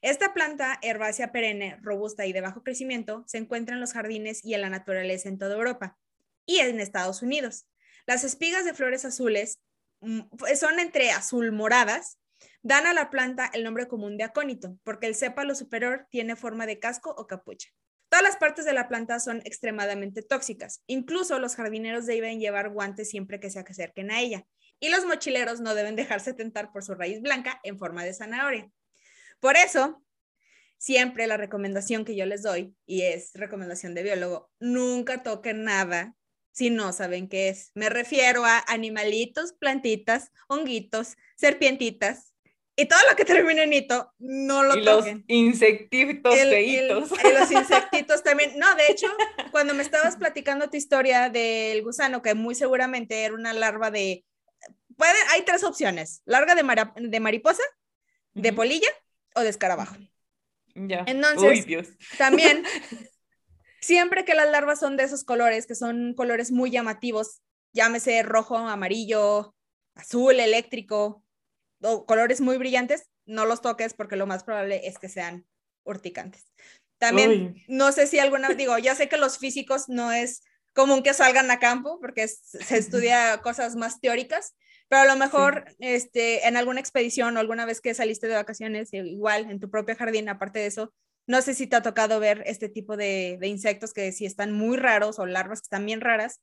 Esta 0.00 0.32
planta 0.32 0.78
herbácea 0.82 1.32
perenne, 1.32 1.78
robusta 1.82 2.26
y 2.26 2.32
de 2.32 2.40
bajo 2.40 2.62
crecimiento 2.62 3.24
se 3.26 3.38
encuentra 3.38 3.74
en 3.74 3.80
los 3.80 3.92
jardines 3.92 4.44
y 4.44 4.54
en 4.54 4.62
la 4.62 4.70
naturaleza 4.70 5.28
en 5.28 5.38
toda 5.38 5.54
Europa 5.54 5.98
y 6.46 6.58
en 6.58 6.80
Estados 6.80 7.22
Unidos. 7.22 7.66
Las 8.06 8.24
espigas 8.24 8.64
de 8.64 8.74
flores 8.74 9.04
azules 9.04 9.60
mm, 10.00 10.20
son 10.56 10.78
entre 10.78 11.10
azul 11.10 11.52
moradas, 11.52 12.18
dan 12.64 12.86
a 12.86 12.94
la 12.94 13.10
planta 13.10 13.50
el 13.52 13.62
nombre 13.62 13.86
común 13.86 14.16
de 14.16 14.24
acónito, 14.24 14.78
porque 14.84 15.06
el 15.06 15.14
sépalo 15.14 15.54
superior 15.54 16.06
tiene 16.10 16.34
forma 16.34 16.64
de 16.64 16.78
casco 16.78 17.14
o 17.16 17.26
capucha. 17.26 17.68
Todas 18.08 18.24
las 18.24 18.36
partes 18.36 18.64
de 18.64 18.72
la 18.72 18.88
planta 18.88 19.20
son 19.20 19.42
extremadamente 19.44 20.22
tóxicas. 20.22 20.82
Incluso 20.86 21.38
los 21.38 21.56
jardineros 21.56 22.06
deben 22.06 22.40
llevar 22.40 22.70
guantes 22.70 23.10
siempre 23.10 23.38
que 23.38 23.50
se 23.50 23.58
acerquen 23.58 24.10
a 24.10 24.20
ella. 24.20 24.46
Y 24.80 24.88
los 24.88 25.04
mochileros 25.04 25.60
no 25.60 25.74
deben 25.74 25.94
dejarse 25.94 26.32
tentar 26.32 26.72
por 26.72 26.82
su 26.82 26.94
raíz 26.94 27.20
blanca 27.20 27.60
en 27.64 27.78
forma 27.78 28.02
de 28.02 28.14
zanahoria. 28.14 28.70
Por 29.40 29.56
eso, 29.56 30.02
siempre 30.78 31.26
la 31.26 31.36
recomendación 31.36 32.04
que 32.06 32.16
yo 32.16 32.24
les 32.24 32.42
doy, 32.42 32.74
y 32.86 33.02
es 33.02 33.32
recomendación 33.34 33.94
de 33.94 34.04
biólogo, 34.04 34.50
nunca 34.58 35.22
toquen 35.22 35.64
nada 35.64 36.14
si 36.50 36.70
no 36.70 36.92
saben 36.94 37.28
qué 37.28 37.50
es. 37.50 37.72
Me 37.74 37.90
refiero 37.90 38.44
a 38.46 38.64
animalitos, 38.68 39.52
plantitas, 39.52 40.30
honguitos, 40.48 41.16
serpientitas, 41.36 42.33
y 42.76 42.86
todo 42.86 42.98
lo 43.08 43.16
que 43.16 43.24
termine 43.24 43.62
en 43.62 43.72
hito, 43.72 44.12
no 44.18 44.64
lo 44.64 44.76
y 44.76 44.84
toquen. 44.84 45.18
los 45.18 45.24
insectitos 45.28 46.34
feitos. 46.34 47.12
Y 47.24 47.32
los 47.32 47.50
insectitos 47.52 48.22
también. 48.22 48.58
No, 48.58 48.74
de 48.74 48.88
hecho, 48.88 49.06
cuando 49.52 49.74
me 49.74 49.82
estabas 49.82 50.16
platicando 50.16 50.68
tu 50.68 50.76
historia 50.76 51.30
del 51.30 51.82
gusano, 51.82 52.20
que 52.20 52.34
muy 52.34 52.54
seguramente 52.54 53.22
era 53.22 53.34
una 53.34 53.52
larva 53.52 53.90
de... 53.90 54.24
Puede, 54.96 55.14
hay 55.30 55.42
tres 55.42 55.62
opciones. 55.62 56.22
Larga 56.24 56.54
de, 56.56 56.62
de 56.96 57.20
mariposa, 57.20 57.62
de 58.32 58.52
polilla 58.52 58.88
o 59.36 59.40
de 59.40 59.50
escarabajo. 59.50 59.96
Ya. 60.74 61.04
Entonces, 61.06 61.96
también, 62.18 62.64
siempre 63.80 64.24
que 64.24 64.34
las 64.34 64.50
larvas 64.50 64.80
son 64.80 64.96
de 64.96 65.04
esos 65.04 65.22
colores, 65.22 65.66
que 65.66 65.76
son 65.76 66.14
colores 66.14 66.50
muy 66.50 66.70
llamativos, 66.70 67.40
llámese 67.72 68.22
rojo, 68.24 68.56
amarillo, 68.56 69.54
azul, 69.94 70.40
eléctrico, 70.40 71.23
o 71.84 72.06
colores 72.06 72.40
muy 72.40 72.56
brillantes, 72.58 73.10
no 73.26 73.46
los 73.46 73.60
toques 73.60 73.94
porque 73.94 74.16
lo 74.16 74.26
más 74.26 74.44
probable 74.44 74.86
es 74.86 74.98
que 74.98 75.08
sean 75.08 75.46
urticantes. 75.84 76.44
También, 76.98 77.62
no 77.68 77.92
sé 77.92 78.06
si 78.06 78.18
alguna, 78.18 78.48
digo, 78.50 78.78
ya 78.78 78.94
sé 78.94 79.08
que 79.08 79.16
los 79.16 79.38
físicos 79.38 79.88
no 79.88 80.12
es 80.12 80.42
común 80.72 81.02
que 81.02 81.14
salgan 81.14 81.50
a 81.50 81.58
campo 81.58 82.00
porque 82.00 82.26
se 82.26 82.76
estudia 82.76 83.38
cosas 83.42 83.76
más 83.76 84.00
teóricas, 84.00 84.54
pero 84.88 85.02
a 85.02 85.06
lo 85.06 85.16
mejor 85.16 85.64
este, 85.78 86.46
en 86.46 86.56
alguna 86.56 86.80
expedición 86.80 87.36
o 87.36 87.40
alguna 87.40 87.66
vez 87.66 87.80
que 87.80 87.94
saliste 87.94 88.26
de 88.26 88.34
vacaciones, 88.34 88.92
igual 88.92 89.50
en 89.50 89.60
tu 89.60 89.70
propio 89.70 89.96
jardín, 89.96 90.28
aparte 90.28 90.60
de 90.60 90.66
eso, 90.66 90.92
no 91.26 91.40
sé 91.40 91.54
si 91.54 91.66
te 91.66 91.76
ha 91.76 91.82
tocado 91.82 92.20
ver 92.20 92.42
este 92.46 92.68
tipo 92.68 92.96
de, 92.96 93.38
de 93.40 93.48
insectos 93.48 93.92
que 93.92 94.12
si 94.12 94.26
están 94.26 94.52
muy 94.52 94.76
raros 94.76 95.18
o 95.18 95.26
larvas 95.26 95.60
que 95.60 95.66
están 95.66 95.86
bien 95.86 96.00
raras 96.00 96.40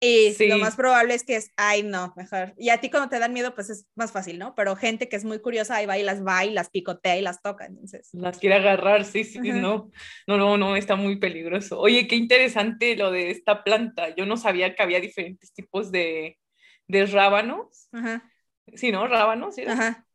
y 0.00 0.48
lo 0.48 0.58
más 0.58 0.76
probable 0.76 1.14
es 1.14 1.24
que 1.24 1.36
es, 1.36 1.50
ay, 1.56 1.82
no, 1.82 2.12
mejor. 2.16 2.54
Y 2.58 2.68
a 2.68 2.80
ti 2.80 2.90
cuando 2.90 3.08
te 3.08 3.18
dan 3.18 3.32
miedo, 3.32 3.54
pues 3.54 3.70
es 3.70 3.86
más 3.94 4.12
fácil, 4.12 4.38
¿no? 4.38 4.54
Pero 4.54 4.76
gente 4.76 5.08
que 5.08 5.16
es 5.16 5.24
muy 5.24 5.40
curiosa, 5.40 5.76
ahí 5.76 5.86
va 5.86 5.98
y 5.98 6.02
las 6.02 6.24
va 6.24 6.44
y 6.44 6.50
las 6.50 6.70
picotea 6.70 7.16
y 7.16 7.22
las 7.22 7.40
toca, 7.40 7.66
entonces. 7.66 8.10
Las 8.12 8.38
quiere 8.38 8.56
agarrar, 8.56 9.04
sí, 9.04 9.24
sí, 9.24 9.38
no. 9.40 9.90
No, 10.26 10.36
no, 10.36 10.56
no, 10.58 10.76
está 10.76 10.96
muy 10.96 11.16
peligroso. 11.16 11.78
Oye, 11.78 12.06
qué 12.06 12.16
interesante 12.16 12.96
lo 12.96 13.10
de 13.10 13.30
esta 13.30 13.64
planta. 13.64 14.14
Yo 14.14 14.26
no 14.26 14.36
sabía 14.36 14.74
que 14.74 14.82
había 14.82 15.00
diferentes 15.00 15.52
tipos 15.52 15.90
de, 15.90 16.38
de 16.86 17.06
rábanos. 17.06 17.88
Ajá. 17.92 18.30
Sí, 18.74 18.92
¿no? 18.92 19.06
Rábanos, 19.06 19.54
¿sí? 19.54 19.62
Ajá. 19.62 20.06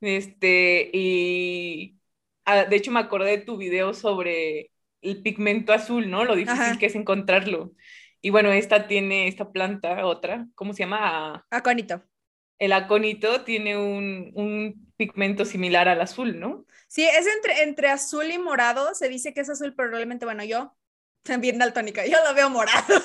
Este, 0.00 0.90
y 0.92 1.96
ah, 2.44 2.64
de 2.64 2.76
hecho 2.76 2.90
me 2.90 3.00
acordé 3.00 3.38
de 3.38 3.44
tu 3.44 3.56
video 3.56 3.92
sobre 3.92 4.70
el 5.02 5.22
pigmento 5.22 5.72
azul, 5.72 6.10
¿no? 6.10 6.24
Lo 6.24 6.36
difícil 6.36 6.78
que 6.78 6.86
es 6.86 6.94
encontrarlo. 6.94 7.72
Y 8.22 8.30
bueno, 8.30 8.52
esta 8.52 8.86
tiene, 8.86 9.28
esta 9.28 9.50
planta, 9.50 10.04
otra, 10.04 10.46
¿cómo 10.54 10.74
se 10.74 10.80
llama? 10.80 11.46
Acónito. 11.50 12.02
El 12.58 12.72
acónito 12.72 13.42
tiene 13.42 13.78
un, 13.78 14.32
un, 14.34 14.92
pigmento 14.96 15.46
similar 15.46 15.88
al 15.88 16.02
azul, 16.02 16.38
¿no? 16.38 16.66
Sí, 16.86 17.06
es 17.06 17.26
entre, 17.26 17.62
entre 17.62 17.88
azul 17.88 18.30
y 18.30 18.38
morado. 18.38 18.94
Se 18.94 19.08
dice 19.08 19.32
que 19.32 19.40
es 19.40 19.48
azul, 19.48 19.72
pero 19.74 19.88
realmente, 19.88 20.26
bueno, 20.26 20.44
yo 20.44 20.76
también 21.22 21.58
daltónica, 21.58 22.04
yo 22.06 22.18
lo 22.26 22.34
veo 22.34 22.50
morado. 22.50 23.02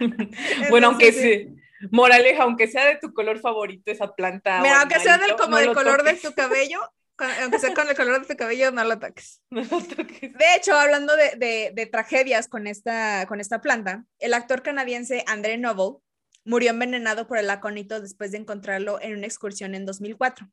bueno, 0.70 0.86
aunque 0.88 1.12
sí. 1.12 1.54
Moraleja, 1.90 2.44
aunque 2.44 2.66
sea 2.66 2.86
de 2.86 2.96
tu 2.96 3.12
color 3.12 3.40
favorito 3.40 3.90
esa 3.90 4.14
planta. 4.14 4.60
Mira, 4.62 4.80
aunque 4.80 5.00
sea 5.00 5.18
del, 5.18 5.36
como 5.36 5.58
del 5.58 5.74
color 5.74 6.02
de 6.02 6.14
tu 6.14 6.32
cabello, 6.32 6.80
aunque 7.18 7.58
sea 7.58 7.74
con 7.74 7.88
el 7.88 7.96
color 7.96 8.20
de 8.20 8.26
tu 8.26 8.36
cabello, 8.36 8.70
no 8.70 8.84
lo 8.84 8.98
toques. 8.98 9.42
No 9.50 9.62
lo 9.62 9.82
toques. 9.82 10.32
De 10.32 10.54
hecho, 10.56 10.74
hablando 10.74 11.16
de, 11.16 11.36
de, 11.36 11.72
de, 11.74 11.86
tragedias 11.86 12.48
con 12.48 12.66
esta, 12.66 13.26
con 13.26 13.40
esta 13.40 13.60
planta, 13.60 14.04
el 14.18 14.34
actor 14.34 14.62
canadiense 14.62 15.24
André 15.26 15.56
Noble 15.58 15.98
murió 16.44 16.70
envenenado 16.70 17.26
por 17.26 17.38
el 17.38 17.48
acónito 17.50 18.00
después 18.00 18.32
de 18.32 18.38
encontrarlo 18.38 19.00
en 19.00 19.16
una 19.16 19.26
excursión 19.26 19.74
en 19.74 19.86
2004. 19.86 20.50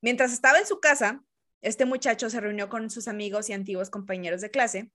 Mientras 0.00 0.32
estaba 0.32 0.58
en 0.58 0.66
su 0.66 0.80
casa, 0.80 1.22
este 1.60 1.84
muchacho 1.84 2.28
se 2.28 2.40
reunió 2.40 2.68
con 2.68 2.90
sus 2.90 3.08
amigos 3.08 3.48
y 3.48 3.52
antiguos 3.52 3.88
compañeros 3.88 4.40
de 4.40 4.50
clase 4.50 4.90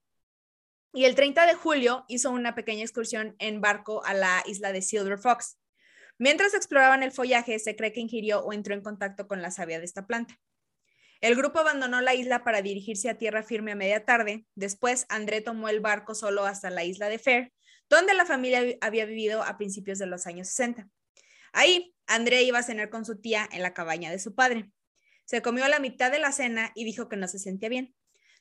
y 0.92 1.04
el 1.04 1.14
30 1.14 1.46
de 1.46 1.54
julio 1.54 2.04
hizo 2.08 2.30
una 2.30 2.54
pequeña 2.54 2.82
excursión 2.82 3.36
en 3.38 3.60
barco 3.60 4.04
a 4.04 4.14
la 4.14 4.42
isla 4.46 4.72
de 4.72 4.82
Silver 4.82 5.18
Fox. 5.18 5.58
Mientras 6.18 6.54
exploraban 6.54 7.02
el 7.02 7.12
follaje, 7.12 7.58
se 7.58 7.76
cree 7.76 7.92
que 7.92 8.00
ingirió 8.00 8.40
o 8.40 8.52
entró 8.52 8.74
en 8.74 8.82
contacto 8.82 9.28
con 9.28 9.42
la 9.42 9.50
savia 9.50 9.78
de 9.78 9.84
esta 9.84 10.06
planta. 10.06 10.38
El 11.20 11.34
grupo 11.34 11.58
abandonó 11.58 12.00
la 12.00 12.14
isla 12.14 12.44
para 12.44 12.62
dirigirse 12.62 13.10
a 13.10 13.18
tierra 13.18 13.42
firme 13.42 13.72
a 13.72 13.76
media 13.76 14.04
tarde. 14.04 14.46
Después, 14.54 15.04
André 15.08 15.40
tomó 15.40 15.68
el 15.68 15.80
barco 15.80 16.14
solo 16.14 16.44
hasta 16.44 16.70
la 16.70 16.84
isla 16.84 17.08
de 17.08 17.18
Fair, 17.18 17.52
donde 17.88 18.14
la 18.14 18.24
familia 18.24 18.62
había 18.80 19.04
vivido 19.04 19.42
a 19.42 19.56
principios 19.56 19.98
de 19.98 20.06
los 20.06 20.26
años 20.26 20.48
60. 20.48 20.88
Ahí, 21.52 21.94
André 22.06 22.42
iba 22.42 22.60
a 22.60 22.62
cenar 22.62 22.88
con 22.88 23.04
su 23.04 23.20
tía 23.20 23.48
en 23.50 23.62
la 23.62 23.74
cabaña 23.74 24.10
de 24.10 24.20
su 24.20 24.34
padre. 24.34 24.70
Se 25.24 25.42
comió 25.42 25.66
la 25.66 25.80
mitad 25.80 26.12
de 26.12 26.20
la 26.20 26.30
cena 26.30 26.70
y 26.74 26.84
dijo 26.84 27.08
que 27.08 27.16
no 27.16 27.26
se 27.26 27.38
sentía 27.38 27.68
bien. 27.68 27.94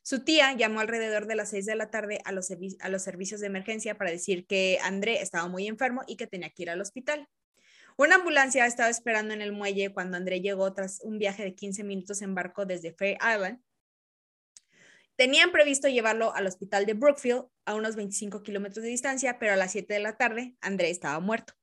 Su 0.04 0.24
tía 0.24 0.54
llamó 0.54 0.80
alrededor 0.80 1.26
de 1.26 1.36
las 1.36 1.50
6 1.50 1.66
de 1.66 1.76
la 1.76 1.90
tarde 1.90 2.22
a 2.24 2.30
a 2.30 2.90
los 2.90 3.04
servicios 3.04 3.42
de 3.42 3.48
emergencia 3.48 3.98
para 3.98 4.12
decir 4.12 4.46
que 4.46 4.80
André 4.84 5.22
estaba 5.22 5.48
muy 5.50 5.68
enfermo 5.68 6.04
y 6.08 6.16
que 6.16 6.28
tenía 6.28 6.52
que 6.52 6.64
ir 6.64 6.70
al 6.70 6.80
hospital. 6.80 7.28
Una 8.00 8.18
ambulancia 8.18 8.68
estaba 8.68 8.90
esperando 8.90 9.34
en 9.34 9.42
el 9.42 9.52
muelle 9.52 9.92
cuando 9.92 10.18
André 10.18 10.40
llegó 10.40 10.72
tras 10.72 11.00
un 11.02 11.18
viaje 11.18 11.44
de 11.44 11.56
15 11.56 11.84
minutos 11.84 12.22
en 12.22 12.36
barco 12.36 12.68
desde 12.68 12.94
Fair 12.94 13.18
Island. 13.18 13.60
Tenían 15.16 15.52
previsto 15.52 15.88
llevarlo 15.88 16.32
al 16.36 16.46
hospital 16.46 16.86
de 16.86 16.94
Brookfield 16.94 17.46
a 17.66 17.74
unos 17.74 17.96
25 17.96 18.44
kilómetros 18.44 18.84
de 18.84 18.92
distancia, 18.92 19.40
pero 19.40 19.54
a 19.54 19.56
las 19.56 19.72
7 19.72 19.92
de 19.92 20.00
la 20.00 20.16
tarde 20.16 20.56
André 20.62 20.92
estaba 20.92 21.20
muerto. 21.20 21.54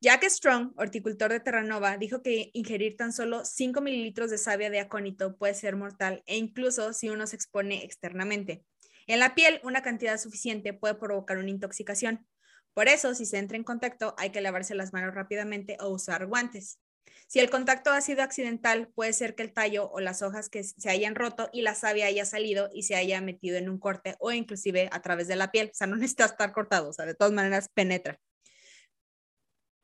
Jack 0.00 0.24
Strong, 0.24 0.72
horticultor 0.76 1.30
de 1.30 1.38
Terranova, 1.38 1.96
dijo 1.96 2.22
que 2.22 2.50
ingerir 2.52 2.96
tan 2.96 3.12
solo 3.12 3.44
5 3.44 3.80
mililitros 3.82 4.30
de 4.30 4.38
savia 4.38 4.68
de 4.68 4.80
acónito 4.80 5.36
puede 5.36 5.54
ser 5.54 5.76
mortal 5.76 6.24
e 6.26 6.38
incluso 6.38 6.92
si 6.92 7.08
uno 7.08 7.28
se 7.28 7.36
expone 7.36 7.84
externamente. 7.84 8.64
En 9.06 9.20
la 9.20 9.36
piel, 9.36 9.60
una 9.62 9.82
cantidad 9.82 10.18
suficiente 10.18 10.72
puede 10.72 10.96
provocar 10.96 11.38
una 11.38 11.50
intoxicación. 11.50 12.26
Por 12.74 12.88
eso, 12.88 13.14
si 13.14 13.26
se 13.26 13.38
entra 13.38 13.56
en 13.56 13.64
contacto, 13.64 14.14
hay 14.18 14.30
que 14.30 14.40
lavarse 14.40 14.74
las 14.74 14.92
manos 14.92 15.14
rápidamente 15.14 15.76
o 15.80 15.88
usar 15.88 16.26
guantes. 16.26 16.78
Si 17.26 17.38
el 17.38 17.48
contacto 17.48 17.92
ha 17.92 18.00
sido 18.00 18.22
accidental, 18.22 18.88
puede 18.88 19.12
ser 19.12 19.36
que 19.36 19.44
el 19.44 19.52
tallo 19.52 19.88
o 19.90 20.00
las 20.00 20.20
hojas 20.20 20.48
que 20.48 20.64
se 20.64 20.90
hayan 20.90 21.14
roto 21.14 21.48
y 21.52 21.62
la 21.62 21.76
savia 21.76 22.06
haya 22.06 22.24
salido 22.24 22.70
y 22.74 22.82
se 22.82 22.96
haya 22.96 23.20
metido 23.20 23.56
en 23.56 23.68
un 23.68 23.78
corte 23.78 24.16
o 24.18 24.32
inclusive 24.32 24.88
a 24.90 25.00
través 25.00 25.28
de 25.28 25.36
la 25.36 25.52
piel. 25.52 25.68
O 25.72 25.74
sea, 25.74 25.86
no 25.86 25.94
necesita 25.96 26.24
estar 26.24 26.52
cortado, 26.52 26.88
o 26.88 26.92
sea, 26.92 27.06
de 27.06 27.14
todas 27.14 27.32
maneras 27.32 27.68
penetra. 27.72 28.18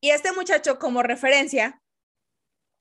Y 0.00 0.10
este 0.10 0.32
muchacho, 0.32 0.78
como 0.78 1.02
referencia, 1.04 1.80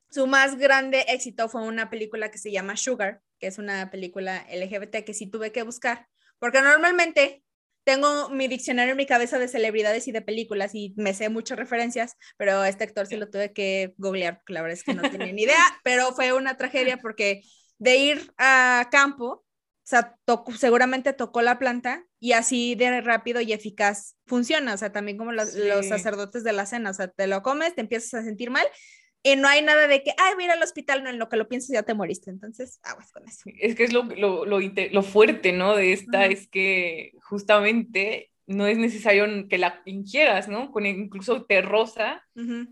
su 0.10 0.28
más 0.28 0.58
grande 0.58 1.06
éxito 1.10 1.48
fue 1.48 1.62
una 1.62 1.90
película 1.90 2.32
que 2.32 2.38
se 2.38 2.52
llama 2.52 2.76
Sugar, 2.76 3.22
que 3.40 3.48
es 3.48 3.58
una 3.58 3.92
película 3.92 4.48
LGBT 4.50 5.06
que 5.06 5.14
sí 5.14 5.28
tuve 5.28 5.52
que 5.52 5.64
buscar, 5.64 6.08
porque 6.40 6.62
normalmente 6.62 7.45
tengo 7.86 8.30
mi 8.30 8.48
diccionario 8.48 8.92
en 8.92 8.98
mi 8.98 9.06
cabeza 9.06 9.40
de 9.40 9.48
celebridades 9.48 10.08
y 10.08 10.12
de 10.12 10.22
películas 10.22 10.74
y 10.74 10.94
me 10.98 11.14
sé 11.14 11.30
muchas 11.30 11.58
referencias, 11.58 12.18
pero 12.36 12.66
este 12.66 12.84
actor 12.84 13.06
sí 13.06 13.16
lo 13.16 13.30
tuve 13.30 13.54
que 13.54 13.94
googlear, 13.98 14.40
porque 14.40 14.54
la 14.54 14.62
verdad 14.64 14.78
es 14.78 14.84
que 14.84 14.96
no 14.96 15.10
tenía 15.10 15.32
ni 15.32 15.44
idea, 15.44 15.56
pero 15.84 16.12
fue 16.14 16.34
una 16.34 16.58
tragedia 16.58 16.98
porque 16.98 17.44
de 17.78 17.96
ir 17.98 18.34
a 18.38 18.90
campo, 18.92 19.26
o 19.26 19.44
sea, 19.88 20.18
seguramente 20.58 21.14
tocó 21.14 21.44
la 21.44 21.60
planta 21.60 22.04
y 22.20 22.32
así 22.32 22.74
de 22.74 23.02
rápido 23.02 23.40
y 23.40 23.54
eficaz 23.54 24.18
funciona, 24.26 24.74
o 24.74 24.78
sea, 24.78 24.92
también 24.92 25.18
como 25.18 25.32
los, 25.32 25.54
los 25.54 25.88
sacerdotes 25.88 26.44
de 26.44 26.54
la 26.54 26.66
cena, 26.66 26.90
o 26.90 26.94
sea, 26.94 27.08
te 27.08 27.28
lo 27.28 27.44
comes, 27.44 27.76
te 27.76 27.82
empiezas 27.82 28.16
a 28.16 28.24
sentir 28.24 28.50
mal 28.50 28.66
y 29.26 29.36
no 29.36 29.48
hay 29.48 29.64
nada 29.64 29.88
de 29.88 30.04
que, 30.04 30.12
ay, 30.20 30.36
voy 30.36 30.46
al 30.46 30.62
hospital, 30.62 31.04
no, 31.04 31.10
en 31.10 31.18
lo 31.18 31.30
que 31.30 31.38
lo 31.38 31.48
piensas 31.48 31.72
ya 31.72 31.82
te 31.82 31.96
moriste. 31.96 32.30
Entonces, 32.30 32.80
aguas 32.84 33.12
con 33.12 33.28
eso. 33.28 33.50
Es 33.60 33.74
que 33.74 33.84
es 33.84 33.92
lo, 33.92 34.04
lo, 34.04 34.46
lo, 34.46 34.60
lo 34.60 35.02
fuerte, 35.02 35.52
¿no? 35.52 35.76
De 35.76 35.94
esta, 35.94 36.28
es 36.28 36.48
que 36.48 37.14
justamente 37.24 38.30
no 38.46 38.68
es 38.68 38.78
necesario 38.78 39.26
que 39.50 39.58
la 39.58 39.82
ingieras, 39.86 40.48
¿no? 40.48 40.72
Con 40.72 40.86
incluso 40.86 41.44
te 41.46 41.64
rosa 41.64 42.24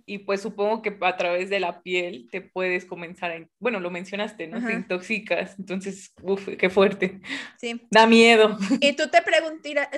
y 0.06 0.20
pues 0.20 0.42
supongo 0.42 0.84
que 0.84 0.96
a 1.02 1.18
través 1.18 1.50
de 1.50 1.60
la 1.60 1.82
piel 1.82 2.28
te 2.32 2.42
puedes 2.42 2.86
comenzar 2.86 3.32
a, 3.32 3.50
bueno, 3.58 3.80
lo 3.80 3.90
mencionaste, 3.90 4.46
¿no? 4.46 4.64
Te 4.64 4.74
intoxicas, 4.74 5.58
entonces, 5.58 6.14
uff, 6.22 6.50
qué 6.56 6.70
fuerte. 6.70 7.20
Sí. 7.58 7.82
Da 7.90 8.06
miedo. 8.06 8.60
Y 8.80 8.94
tú 8.94 9.06
te, 9.10 9.24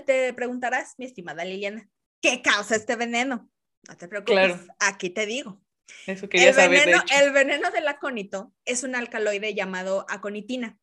te 0.03 0.33
preguntarás, 0.33 0.93
mi 0.97 1.03
estimada 1.03 1.43
Liliana, 1.43 1.89
¿qué 2.21 2.41
causa 2.41 2.77
este 2.77 2.95
veneno? 2.95 3.49
No 3.89 3.97
te 3.97 4.07
preocupes, 4.07 4.33
claro. 4.33 4.59
aquí 4.79 5.09
te 5.09 5.25
digo 5.25 5.64
el, 6.07 6.69
veneno, 6.69 7.03
el 7.19 7.31
veneno 7.31 7.71
del 7.71 7.87
acónito 7.87 8.53
es 8.65 8.83
un 8.83 8.95
alcaloide 8.95 9.53
llamado 9.53 10.05
aconitina. 10.09 10.77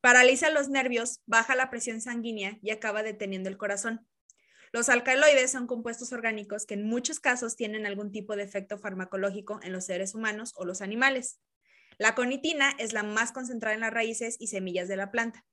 Paraliza 0.00 0.50
los 0.50 0.68
nervios, 0.68 1.20
baja 1.26 1.54
la 1.54 1.70
presión 1.70 2.00
sanguínea 2.00 2.58
y 2.62 2.70
acaba 2.70 3.02
deteniendo 3.02 3.48
el 3.48 3.56
corazón. 3.56 4.06
Los 4.72 4.88
alcaloides 4.88 5.52
son 5.52 5.66
compuestos 5.66 6.12
orgánicos 6.12 6.66
que 6.66 6.74
en 6.74 6.84
muchos 6.84 7.20
casos 7.20 7.56
tienen 7.56 7.86
algún 7.86 8.10
tipo 8.10 8.34
de 8.36 8.42
efecto 8.42 8.78
farmacológico 8.78 9.60
en 9.62 9.72
los 9.72 9.84
seres 9.84 10.14
humanos 10.14 10.52
o 10.56 10.64
los 10.64 10.80
animales. 10.80 11.40
La 11.98 12.08
aconitina 12.08 12.74
es 12.78 12.92
la 12.92 13.02
más 13.02 13.32
concentrada 13.32 13.74
en 13.74 13.82
las 13.82 13.92
raíces 13.92 14.36
y 14.40 14.46
semillas 14.46 14.88
de 14.88 14.96
la 14.96 15.10
planta. 15.10 15.44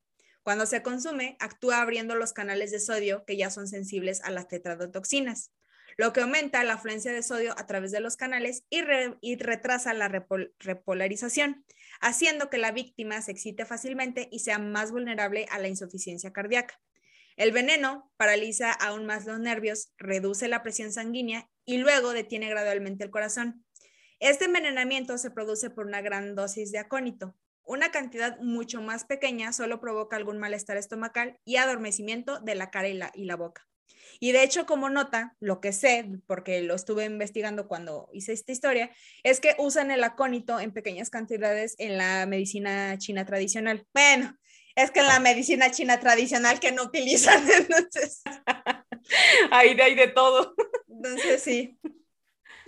Cuando 0.42 0.66
se 0.66 0.82
consume, 0.82 1.36
actúa 1.40 1.82
abriendo 1.82 2.16
los 2.16 2.32
canales 2.32 2.72
de 2.72 2.80
sodio 2.80 3.26
que 3.26 3.38
ya 3.38 3.50
son 3.50 3.68
sensibles 3.68 4.24
a 4.24 4.32
las 4.32 4.48
tetradotoxinas 4.48 5.52
lo 6.00 6.14
que 6.14 6.22
aumenta 6.22 6.64
la 6.64 6.76
afluencia 6.76 7.12
de 7.12 7.22
sodio 7.22 7.54
a 7.60 7.66
través 7.66 7.92
de 7.92 8.00
los 8.00 8.16
canales 8.16 8.64
y, 8.70 9.36
retrasa 9.36 9.94
la 9.94 10.08
repolarización, 10.08 11.66
haciendo 12.00 12.50
que 12.50 12.58
la 12.58 12.72
víctima 12.72 13.22
se 13.22 13.32
excite 13.32 13.66
fácilmente 13.66 14.30
y 14.32 14.40
sea 14.40 14.60
más 14.60 14.94
vulnerable 14.94 15.46
a 15.52 15.60
la 15.60 15.68
insuficiencia 15.68 16.32
cardíaca. 16.32 16.80
El 17.36 17.52
veneno 17.52 18.10
paraliza 18.16 18.72
aún 18.72 19.06
más 19.06 19.26
los 19.26 19.42
nervios, 19.42 19.92
reduce 19.98 20.48
la 20.48 20.64
presión 20.64 20.94
sanguínea 20.94 21.50
y 21.66 21.80
luego 21.80 22.14
detiene 22.14 22.50
gradualmente 22.50 23.04
el 23.04 23.12
corazón. 23.12 23.66
Este 24.20 24.46
envenenamiento 24.46 25.18
se 25.18 25.32
produce 25.32 25.70
por 25.70 25.86
una 25.86 26.00
gran 26.00 26.34
dosis 26.34 26.72
de 26.72 26.80
acónito. 26.80 27.36
Una 27.64 27.92
cantidad 27.92 28.40
mucho 28.40 28.82
más 28.82 29.04
pequeña 29.04 29.52
solo 29.52 29.82
provoca 29.82 30.16
algún 30.16 30.38
malestar 30.38 30.78
estomacal 30.78 31.42
y 31.44 31.58
adormecimiento 31.58 32.40
de 32.40 32.56
la 32.56 32.72
cara 32.72 32.88
y 32.88 33.26
la 33.26 33.36
boca. 33.36 33.69
Y 34.20 34.34
de 34.34 34.44
hecho, 34.44 34.66
como 34.66 34.90
nota, 34.90 35.36
lo 35.40 35.62
que 35.62 35.72
sé, 35.72 36.06
porque 36.28 36.62
lo 36.62 36.76
estuve 36.76 37.06
investigando 37.06 37.68
cuando 37.68 38.10
hice 38.12 38.34
esta 38.34 38.52
historia, 38.52 38.92
es 39.24 39.40
que 39.40 39.56
usan 39.58 39.92
el 39.92 40.04
acónito 40.04 40.60
en 40.60 40.72
pequeñas 40.72 41.10
cantidades 41.10 41.76
en 41.78 41.98
la 41.98 42.26
medicina 42.26 42.98
china 42.98 43.26
tradicional. 43.26 43.86
Bueno, 43.94 44.38
es 44.76 44.92
que 44.92 45.00
en 45.00 45.08
la 45.08 45.20
medicina 45.20 45.72
china 45.72 46.00
tradicional 46.00 46.60
que 46.60 46.72
no 46.72 46.84
utilizan, 46.84 47.44
entonces... 47.58 48.22
Ahí 49.52 49.80
hay 49.80 49.96
de 49.96 50.08
todo. 50.10 50.54
Entonces, 50.88 51.42
sí. 51.42 51.80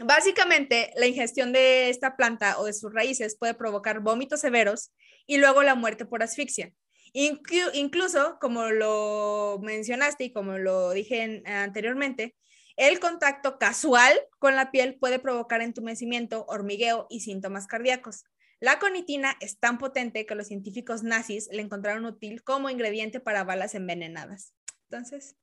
Básicamente, 0.03 0.91
la 0.95 1.05
ingestión 1.05 1.53
de 1.53 1.89
esta 1.89 2.15
planta 2.15 2.59
o 2.59 2.65
de 2.65 2.73
sus 2.73 2.91
raíces 2.93 3.37
puede 3.37 3.53
provocar 3.53 3.99
vómitos 3.99 4.41
severos 4.41 4.91
y 5.27 5.37
luego 5.37 5.61
la 5.61 5.75
muerte 5.75 6.05
por 6.05 6.23
asfixia 6.23 6.73
incluso, 7.13 8.37
como 8.39 8.69
lo 8.69 9.59
mencionaste 9.61 10.25
y 10.25 10.33
como 10.33 10.57
lo 10.57 10.91
dije 10.91 11.43
anteriormente, 11.45 12.35
el 12.77 12.99
contacto 12.99 13.59
casual 13.59 14.13
con 14.39 14.55
la 14.55 14.71
piel 14.71 14.95
puede 14.95 15.19
provocar 15.19 15.61
entumecimiento, 15.61 16.45
hormigueo 16.47 17.07
y 17.09 17.19
síntomas 17.19 17.67
cardíacos. 17.67 18.23
La 18.59 18.79
conitina 18.79 19.35
es 19.39 19.59
tan 19.59 19.77
potente 19.77 20.25
que 20.25 20.35
los 20.35 20.47
científicos 20.47 21.03
nazis 21.03 21.49
le 21.51 21.61
encontraron 21.61 22.05
útil 22.05 22.43
como 22.43 22.69
ingrediente 22.69 23.19
para 23.19 23.43
balas 23.43 23.75
envenenadas. 23.75 24.53
Entonces, 24.89 25.35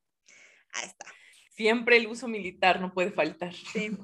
ahí 0.72 0.87
está. 0.87 1.07
Siempre 1.50 1.96
el 1.96 2.07
uso 2.07 2.28
militar 2.28 2.81
no 2.81 2.94
puede 2.94 3.11
faltar. 3.11 3.52
Sí. 3.52 3.96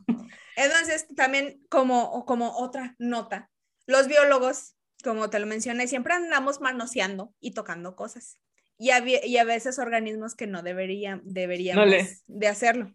Entonces, 0.57 1.07
también 1.15 1.65
como, 1.69 2.25
como 2.25 2.57
otra 2.59 2.97
nota, 2.99 3.51
los 3.87 4.09
biólogos 4.09 4.75
como 5.05 5.31
te 5.31 5.39
lo 5.39 5.47
mencioné, 5.47 5.87
siempre 5.87 6.15
andamos 6.15 6.61
manoseando 6.61 7.33
y 7.41 7.53
tocando 7.53 7.95
cosas. 7.95 8.41
Y 8.77 8.91
a, 8.91 9.05
y 9.07 9.37
a 9.37 9.45
veces 9.45 9.79
organismos 9.79 10.35
que 10.35 10.49
no 10.49 10.63
deberían, 10.63 11.21
deberíamos 11.25 11.87
de 12.27 12.49
hacerlo. 12.49 12.93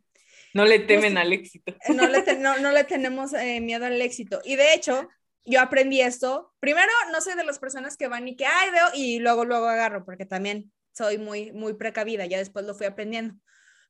No 0.54 0.66
le 0.66 0.80
temen 0.80 1.18
al 1.18 1.32
éxito. 1.32 1.76
No 1.90 2.08
le, 2.08 2.24
no, 2.38 2.72
le 2.72 2.84
tenemos 2.84 3.34
eh, 3.34 3.62
miedo 3.62 3.86
al 3.86 4.02
éxito. 4.02 4.42
Y 4.44 4.56
de 4.56 4.74
hecho, 4.74 5.08
yo 5.46 5.62
aprendí 5.62 6.02
esto. 6.02 6.54
Primero, 6.60 6.92
no 7.12 7.22
soy 7.22 7.36
de 7.36 7.46
las 7.46 7.60
personas 7.60 7.96
que 7.96 8.08
van 8.08 8.28
y 8.28 8.36
que, 8.36 8.46
ay, 8.46 8.72
veo, 8.72 8.88
y 8.94 9.20
luego, 9.20 9.46
luego 9.46 9.68
agarro, 9.68 10.04
porque 10.06 10.26
también 10.26 10.72
soy 10.92 11.18
muy, 11.18 11.52
muy 11.52 11.76
precavida. 11.76 12.26
Ya 12.26 12.40
después 12.40 12.66
lo 12.66 12.74
fui 12.74 12.88
aprendiendo. 12.88 13.36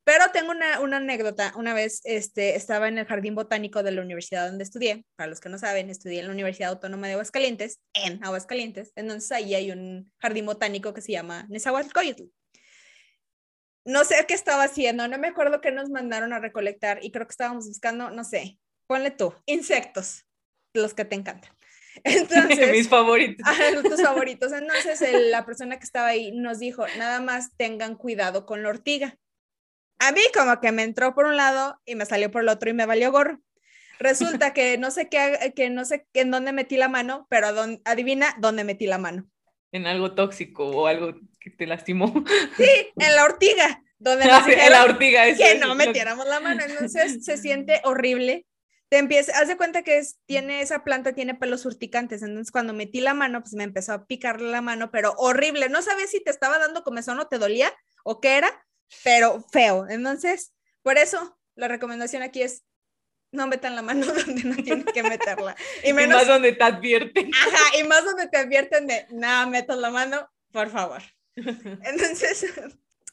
Pero 0.09 0.31
tengo 0.33 0.49
una, 0.49 0.79
una, 0.79 0.97
anécdota. 0.97 1.53
Una 1.55 1.75
vez 1.75 2.01
este, 2.03 2.55
estaba 2.55 2.87
en 2.87 2.97
el 2.97 3.05
jardín 3.05 3.35
botánico 3.35 3.83
de 3.83 3.91
la 3.91 4.01
universidad 4.01 4.47
donde 4.47 4.63
estudié. 4.63 5.05
Para 5.15 5.29
los 5.29 5.39
que 5.39 5.49
no 5.49 5.59
saben, 5.59 5.91
estudié 5.91 6.21
en 6.21 6.25
la 6.25 6.33
Universidad 6.33 6.71
Autónoma 6.71 7.05
de 7.05 7.13
Aguascalientes, 7.13 7.79
en 7.93 8.23
Aguascalientes. 8.23 8.91
Entonces 8.95 9.31
ahí 9.31 9.53
hay 9.53 9.69
un 9.69 10.11
jardín 10.17 10.47
botánico 10.47 10.95
que 10.95 11.01
se 11.01 11.11
llama 11.11 11.45
Nezahualcóyotl. 11.49 12.23
No 13.85 14.03
sé 14.03 14.25
qué 14.27 14.33
estaba 14.33 14.63
haciendo, 14.63 15.07
no 15.07 15.19
me 15.19 15.27
acuerdo 15.27 15.61
qué 15.61 15.71
nos 15.71 15.91
mandaron 15.91 16.33
a 16.33 16.39
recolectar 16.39 16.97
y 17.03 17.11
creo 17.11 17.27
que 17.27 17.33
estábamos 17.33 17.67
buscando, 17.67 18.09
no 18.09 18.23
sé, 18.23 18.57
ponle 18.87 19.11
tú, 19.11 19.35
insectos, 19.45 20.25
los 20.73 20.95
que 20.95 21.05
te 21.05 21.17
encantan. 21.17 21.55
Entonces, 22.03 22.71
mis 22.71 22.89
favoritos. 22.89 23.47
tus 23.83 24.01
favoritos. 24.01 24.53
Entonces, 24.53 25.01
la 25.29 25.45
persona 25.45 25.77
que 25.77 25.85
estaba 25.85 26.07
ahí 26.07 26.31
nos 26.31 26.57
dijo, 26.57 26.87
nada 26.97 27.21
más 27.21 27.55
tengan 27.57 27.93
cuidado 27.93 28.47
con 28.47 28.63
la 28.63 28.69
ortiga 28.69 29.15
a 29.99 30.11
mí 30.11 30.21
como 30.33 30.59
que 30.59 30.71
me 30.71 30.83
entró 30.83 31.13
por 31.13 31.25
un 31.25 31.37
lado 31.37 31.79
y 31.85 31.95
me 31.95 32.05
salió 32.05 32.31
por 32.31 32.41
el 32.41 32.49
otro 32.49 32.69
y 32.69 32.73
me 32.73 32.85
valió 32.85 33.11
gorro. 33.11 33.39
Resulta 33.99 34.53
que 34.53 34.77
no 34.77 34.91
sé 34.91 35.09
qué, 35.09 35.53
que 35.55 35.69
no 35.69 35.85
sé 35.85 36.07
en 36.13 36.31
dónde 36.31 36.53
metí 36.53 36.77
la 36.77 36.87
mano, 36.87 37.27
pero 37.29 37.47
adivina 37.85 38.35
dónde 38.39 38.63
metí 38.63 38.87
la 38.87 38.97
mano. 38.97 39.29
En 39.71 39.85
algo 39.85 40.15
tóxico 40.15 40.65
o 40.67 40.87
algo 40.87 41.13
que 41.39 41.51
te 41.51 41.67
lastimó. 41.67 42.11
Sí, 42.57 42.69
en 42.95 43.15
la 43.15 43.23
ortiga, 43.25 43.83
donde 43.99 44.25
nos 44.27 44.47
en 44.47 44.71
la 44.71 44.83
ortiga, 44.83 45.25
que 45.35 45.59
no 45.59 45.75
metiéramos 45.75 46.25
la 46.25 46.39
mano. 46.39 46.63
Entonces 46.65 47.23
se 47.23 47.37
siente 47.37 47.81
horrible. 47.83 48.45
Te 48.87 48.97
empieza, 48.97 49.37
haz 49.39 49.47
de 49.47 49.57
cuenta 49.57 49.83
que 49.83 49.99
es, 49.99 50.17
tiene 50.25 50.61
esa 50.61 50.83
planta, 50.83 51.13
tiene 51.13 51.35
pelos 51.35 51.63
urticantes. 51.65 52.23
Entonces 52.23 52.51
cuando 52.51 52.73
metí 52.73 53.01
la 53.01 53.13
mano, 53.13 53.41
pues 53.41 53.53
me 53.53 53.63
empezó 53.63 53.93
a 53.93 54.07
picar 54.07 54.41
la 54.41 54.61
mano, 54.61 54.89
pero 54.89 55.13
horrible. 55.17 55.69
No 55.69 55.83
sabes 55.83 56.09
si 56.09 56.23
te 56.23 56.31
estaba 56.31 56.57
dando 56.57 56.83
comezón 56.83 57.19
o 57.19 57.27
te 57.27 57.37
dolía 57.37 57.71
o 58.03 58.19
qué 58.19 58.37
era, 58.37 58.65
pero 59.03 59.43
feo. 59.51 59.87
Entonces, 59.89 60.53
por 60.81 60.97
eso 60.97 61.39
la 61.55 61.67
recomendación 61.67 62.23
aquí 62.23 62.41
es 62.41 62.63
no 63.31 63.47
metan 63.47 63.75
la 63.75 63.81
mano 63.81 64.05
donde 64.13 64.43
no 64.43 64.55
tienen 64.55 64.85
que 64.85 65.03
meterla. 65.03 65.55
Y, 65.83 65.93
menos, 65.93 66.17
más 66.17 66.27
donde 66.27 66.53
te 66.53 66.63
advierten. 66.63 67.31
Ajá, 67.33 67.77
y 67.79 67.83
más 67.83 68.03
donde 68.03 68.27
te 68.27 68.37
advierten 68.37 68.87
de, 68.87 69.05
nada, 69.11 69.45
metas 69.45 69.77
la 69.77 69.89
mano, 69.89 70.29
por 70.51 70.69
favor. 70.69 71.01
Entonces, 71.35 72.45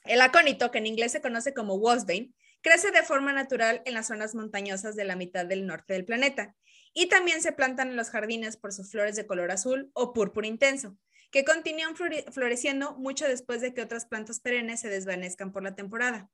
el 0.05 0.21
acónito, 0.21 0.71
que 0.71 0.79
en 0.79 0.87
inglés 0.87 1.13
se 1.13 1.21
conoce 1.21 1.53
como 1.53 1.79
wolfsbane, 1.79 2.33
crece 2.63 2.91
de 2.91 3.03
forma 3.03 3.33
natural 3.33 3.83
en 3.85 3.95
las 3.95 4.09
zonas 4.09 4.35
montañosas 4.35 4.97
de 4.97 5.05
la 5.05 5.17
mitad 5.17 5.47
del 5.47 5.67
norte 5.67 5.93
del 5.93 6.05
planeta. 6.05 6.55
Y 6.93 7.09
también 7.09 7.43
se 7.43 7.53
plantan 7.53 7.91
en 7.91 7.97
los 7.97 8.09
jardines 8.09 8.57
por 8.57 8.73
sus 8.73 8.91
flores 8.91 9.17
de 9.17 9.27
color 9.27 9.51
azul 9.51 9.91
o 9.93 10.15
púrpura 10.15 10.47
intenso 10.47 10.97
que 11.37 11.45
continúan 11.45 11.95
floreciendo 11.95 12.95
mucho 12.95 13.29
después 13.29 13.61
de 13.61 13.75
que 13.75 13.83
otras 13.83 14.07
plantas 14.07 14.41
perennes 14.41 14.81
se 14.81 14.89
desvanezcan 14.89 15.53
por 15.53 15.63
la 15.63 15.75
temporada. 15.75 16.31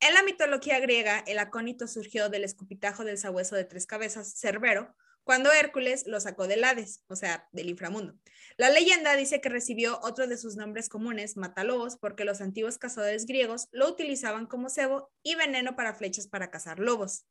En 0.00 0.12
la 0.12 0.22
mitología 0.22 0.78
griega, 0.80 1.24
el 1.26 1.38
acónito 1.38 1.86
surgió 1.88 2.28
del 2.28 2.44
escupitajo 2.44 3.06
del 3.06 3.16
sabueso 3.16 3.56
de 3.56 3.64
tres 3.64 3.86
cabezas, 3.86 4.38
Cerbero, 4.38 4.94
cuando 5.24 5.50
Hércules 5.50 6.06
lo 6.06 6.20
sacó 6.20 6.46
del 6.46 6.62
Hades, 6.64 7.02
o 7.06 7.16
sea, 7.16 7.48
del 7.52 7.70
inframundo. 7.70 8.18
La 8.58 8.68
leyenda 8.68 9.16
dice 9.16 9.40
que 9.40 9.48
recibió 9.48 9.98
otro 10.02 10.26
de 10.26 10.36
sus 10.36 10.56
nombres 10.56 10.90
comunes, 10.90 11.38
matalobos, 11.38 11.96
porque 11.96 12.26
los 12.26 12.42
antiguos 12.42 12.76
cazadores 12.76 13.24
griegos 13.24 13.68
lo 13.72 13.88
utilizaban 13.88 14.44
como 14.44 14.68
cebo 14.68 15.10
y 15.22 15.36
veneno 15.36 15.74
para 15.74 15.94
flechas 15.94 16.26
para 16.26 16.50
cazar 16.50 16.80
lobos. 16.80 17.24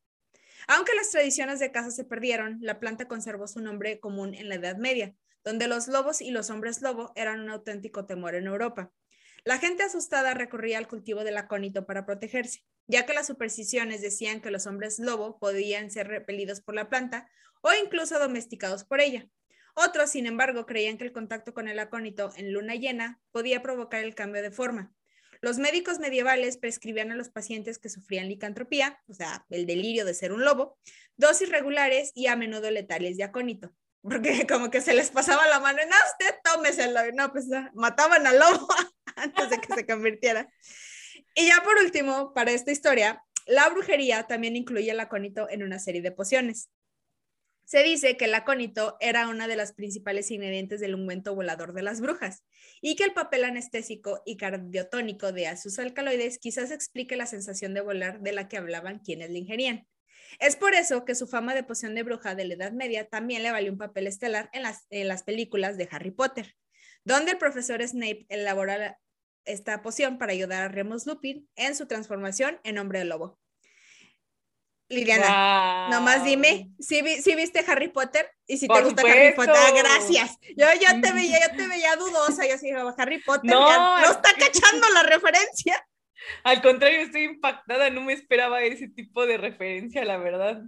Aunque 0.67 0.95
las 0.95 1.11
tradiciones 1.11 1.59
de 1.59 1.71
caza 1.71 1.91
se 1.91 2.05
perdieron, 2.05 2.57
la 2.59 2.79
planta 2.79 3.07
conservó 3.07 3.47
su 3.47 3.61
nombre 3.61 3.99
común 3.99 4.33
en 4.33 4.49
la 4.49 4.55
Edad 4.55 4.77
Media, 4.77 5.13
donde 5.47 5.69
los 5.69 5.87
lobos 5.87 6.19
y 6.19 6.31
los 6.31 6.49
hombres 6.49 6.81
lobo 6.81 7.13
eran 7.15 7.39
un 7.39 7.49
auténtico 7.49 8.05
temor 8.05 8.35
en 8.35 8.47
Europa. 8.47 8.91
La 9.45 9.59
gente 9.59 9.81
asustada 9.81 10.33
recurría 10.33 10.77
al 10.77 10.89
cultivo 10.89 11.23
del 11.23 11.37
acónito 11.37 11.85
para 11.85 12.05
protegerse, 12.05 12.65
ya 12.85 13.05
que 13.05 13.13
las 13.13 13.27
supersticiones 13.27 14.01
decían 14.01 14.41
que 14.41 14.51
los 14.51 14.67
hombres 14.67 14.99
lobo 14.99 15.39
podían 15.39 15.89
ser 15.89 16.09
repelidos 16.09 16.59
por 16.59 16.75
la 16.75 16.89
planta 16.89 17.29
o 17.61 17.69
incluso 17.81 18.19
domesticados 18.19 18.83
por 18.83 18.99
ella. 18.99 19.29
Otros, 19.73 20.09
sin 20.09 20.25
embargo, 20.25 20.65
creían 20.65 20.97
que 20.97 21.05
el 21.05 21.13
contacto 21.13 21.53
con 21.53 21.69
el 21.69 21.79
acónito 21.79 22.29
en 22.35 22.51
luna 22.51 22.75
llena 22.75 23.21
podía 23.31 23.61
provocar 23.61 24.03
el 24.03 24.15
cambio 24.15 24.41
de 24.41 24.51
forma. 24.51 24.91
Los 25.39 25.59
médicos 25.59 25.99
medievales 25.99 26.57
prescribían 26.57 27.13
a 27.13 27.15
los 27.15 27.29
pacientes 27.29 27.79
que 27.79 27.87
sufrían 27.87 28.27
licantropía, 28.27 28.99
o 29.07 29.13
sea, 29.13 29.45
el 29.49 29.65
delirio 29.65 30.03
de 30.03 30.13
ser 30.13 30.33
un 30.33 30.43
lobo, 30.43 30.77
dosis 31.15 31.47
regulares 31.47 32.11
y 32.15 32.27
a 32.27 32.35
menudo 32.35 32.69
letales 32.69 33.15
de 33.15 33.23
acónito, 33.23 33.73
porque 34.01 34.45
como 34.47 34.69
que 34.69 34.81
se 34.81 34.93
les 34.93 35.11
pasaba 35.11 35.47
la 35.47 35.59
mano, 35.59 35.79
no, 35.87 35.95
usted 36.11 36.35
tómeselo, 36.43 37.11
no, 37.13 37.31
pues 37.31 37.47
mataban 37.73 38.25
al 38.25 38.39
lobo 38.39 38.67
antes 39.15 39.49
de 39.49 39.57
que 39.59 39.73
se 39.73 39.85
convirtiera. 39.85 40.49
Y 41.35 41.47
ya 41.47 41.61
por 41.63 41.77
último, 41.77 42.33
para 42.33 42.51
esta 42.51 42.71
historia, 42.71 43.23
la 43.45 43.69
brujería 43.69 44.23
también 44.23 44.55
incluye 44.55 44.91
el 44.91 44.99
acónito 44.99 45.49
en 45.49 45.63
una 45.63 45.79
serie 45.79 46.01
de 46.01 46.11
pociones. 46.11 46.69
Se 47.63 47.83
dice 47.83 48.15
que 48.15 48.25
el 48.25 48.33
acónito 48.33 48.95
era 49.01 49.27
una 49.27 49.47
de 49.47 49.57
las 49.57 49.73
principales 49.73 50.31
ingredientes 50.31 50.79
del 50.79 50.95
ungüento 50.95 51.35
volador 51.35 51.73
de 51.73 51.81
las 51.81 51.99
brujas 51.99 52.43
y 52.79 52.95
que 52.95 53.03
el 53.03 53.13
papel 53.13 53.43
anestésico 53.43 54.21
y 54.25 54.37
cardiotónico 54.37 55.33
de 55.33 55.55
sus 55.57 55.77
alcaloides 55.77 56.39
quizás 56.39 56.71
explique 56.71 57.17
la 57.17 57.25
sensación 57.25 57.73
de 57.73 57.81
volar 57.81 58.21
de 58.21 58.31
la 58.31 58.47
que 58.47 58.55
hablaban 58.55 58.99
quienes 58.99 59.31
le 59.31 59.39
ingerían. 59.39 59.85
Es 60.39 60.55
por 60.55 60.73
eso 60.73 61.05
que 61.05 61.15
su 61.15 61.27
fama 61.27 61.55
de 61.55 61.63
poción 61.63 61.95
de 61.95 62.03
bruja 62.03 62.35
de 62.35 62.45
la 62.45 62.53
Edad 62.55 62.71
Media 62.71 63.07
también 63.07 63.43
le 63.43 63.51
valió 63.51 63.71
un 63.71 63.77
papel 63.77 64.07
estelar 64.07 64.49
en 64.53 64.63
las, 64.63 64.85
en 64.89 65.07
las 65.07 65.23
películas 65.23 65.77
de 65.77 65.87
Harry 65.91 66.11
Potter, 66.11 66.55
donde 67.03 67.31
el 67.31 67.37
profesor 67.37 67.85
Snape 67.85 68.25
elabora 68.29 68.99
esta 69.45 69.81
poción 69.81 70.17
para 70.17 70.33
ayudar 70.33 70.63
a 70.63 70.67
Remus 70.67 71.05
Lupin 71.05 71.49
en 71.55 71.75
su 71.75 71.87
transformación 71.87 72.59
en 72.63 72.77
hombre 72.77 72.99
de 72.99 73.05
lobo. 73.05 73.39
Liliana, 74.89 75.89
nomás 75.89 76.23
dime, 76.23 76.71
si 76.79 77.01
viste 77.01 77.63
Harry 77.67 77.89
Potter? 77.89 78.31
Y 78.45 78.57
si 78.57 78.67
te 78.67 78.81
gusta 78.81 79.01
Harry 79.01 79.33
Potter, 79.35 79.53
ah, 79.57 79.71
gracias. 79.75 80.37
Yo 80.55 80.65
ya 80.79 81.01
te 81.01 81.11
veía, 81.13 81.39
yo 81.41 81.57
te 81.57 81.67
veía 81.67 81.95
dudosa, 81.97 82.47
yo 82.47 82.55
así, 82.55 82.71
Harry 82.71 83.21
Potter, 83.21 83.51
no, 83.51 83.99
no 83.99 84.11
está 84.11 84.29
cachando 84.33 84.89
la 84.93 85.03
referencia. 85.03 85.85
Al 86.43 86.61
contrario, 86.61 87.01
estoy 87.01 87.23
impactada, 87.23 87.89
no 87.89 88.01
me 88.01 88.13
esperaba 88.13 88.61
ese 88.63 88.87
tipo 88.89 89.25
de 89.25 89.37
referencia, 89.37 90.03
la 90.05 90.17
verdad. 90.17 90.63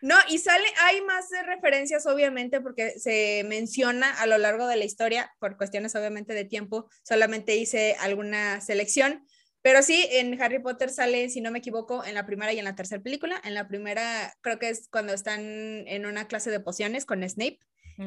No, 0.00 0.14
y 0.28 0.38
sale, 0.38 0.66
hay 0.82 1.00
más 1.02 1.28
de 1.28 1.42
referencias, 1.42 2.06
obviamente, 2.06 2.60
porque 2.60 2.98
se 2.98 3.44
menciona 3.48 4.10
a 4.20 4.26
lo 4.26 4.38
largo 4.38 4.66
de 4.66 4.76
la 4.76 4.84
historia, 4.84 5.32
por 5.40 5.56
cuestiones 5.56 5.94
obviamente 5.96 6.34
de 6.34 6.44
tiempo, 6.44 6.88
solamente 7.02 7.56
hice 7.56 7.96
alguna 7.98 8.60
selección, 8.60 9.24
pero 9.62 9.82
sí, 9.82 10.06
en 10.12 10.40
Harry 10.40 10.60
Potter 10.60 10.88
sale, 10.88 11.28
si 11.30 11.40
no 11.40 11.50
me 11.50 11.58
equivoco, 11.58 12.04
en 12.04 12.14
la 12.14 12.26
primera 12.26 12.52
y 12.52 12.58
en 12.58 12.64
la 12.64 12.76
tercera 12.76 13.02
película. 13.02 13.40
En 13.44 13.54
la 13.54 13.68
primera 13.68 14.32
creo 14.40 14.58
que 14.58 14.68
es 14.68 14.88
cuando 14.88 15.12
están 15.12 15.40
en 15.42 16.06
una 16.06 16.28
clase 16.28 16.50
de 16.50 16.60
pociones 16.60 17.04
con 17.04 17.28
Snape 17.28 17.58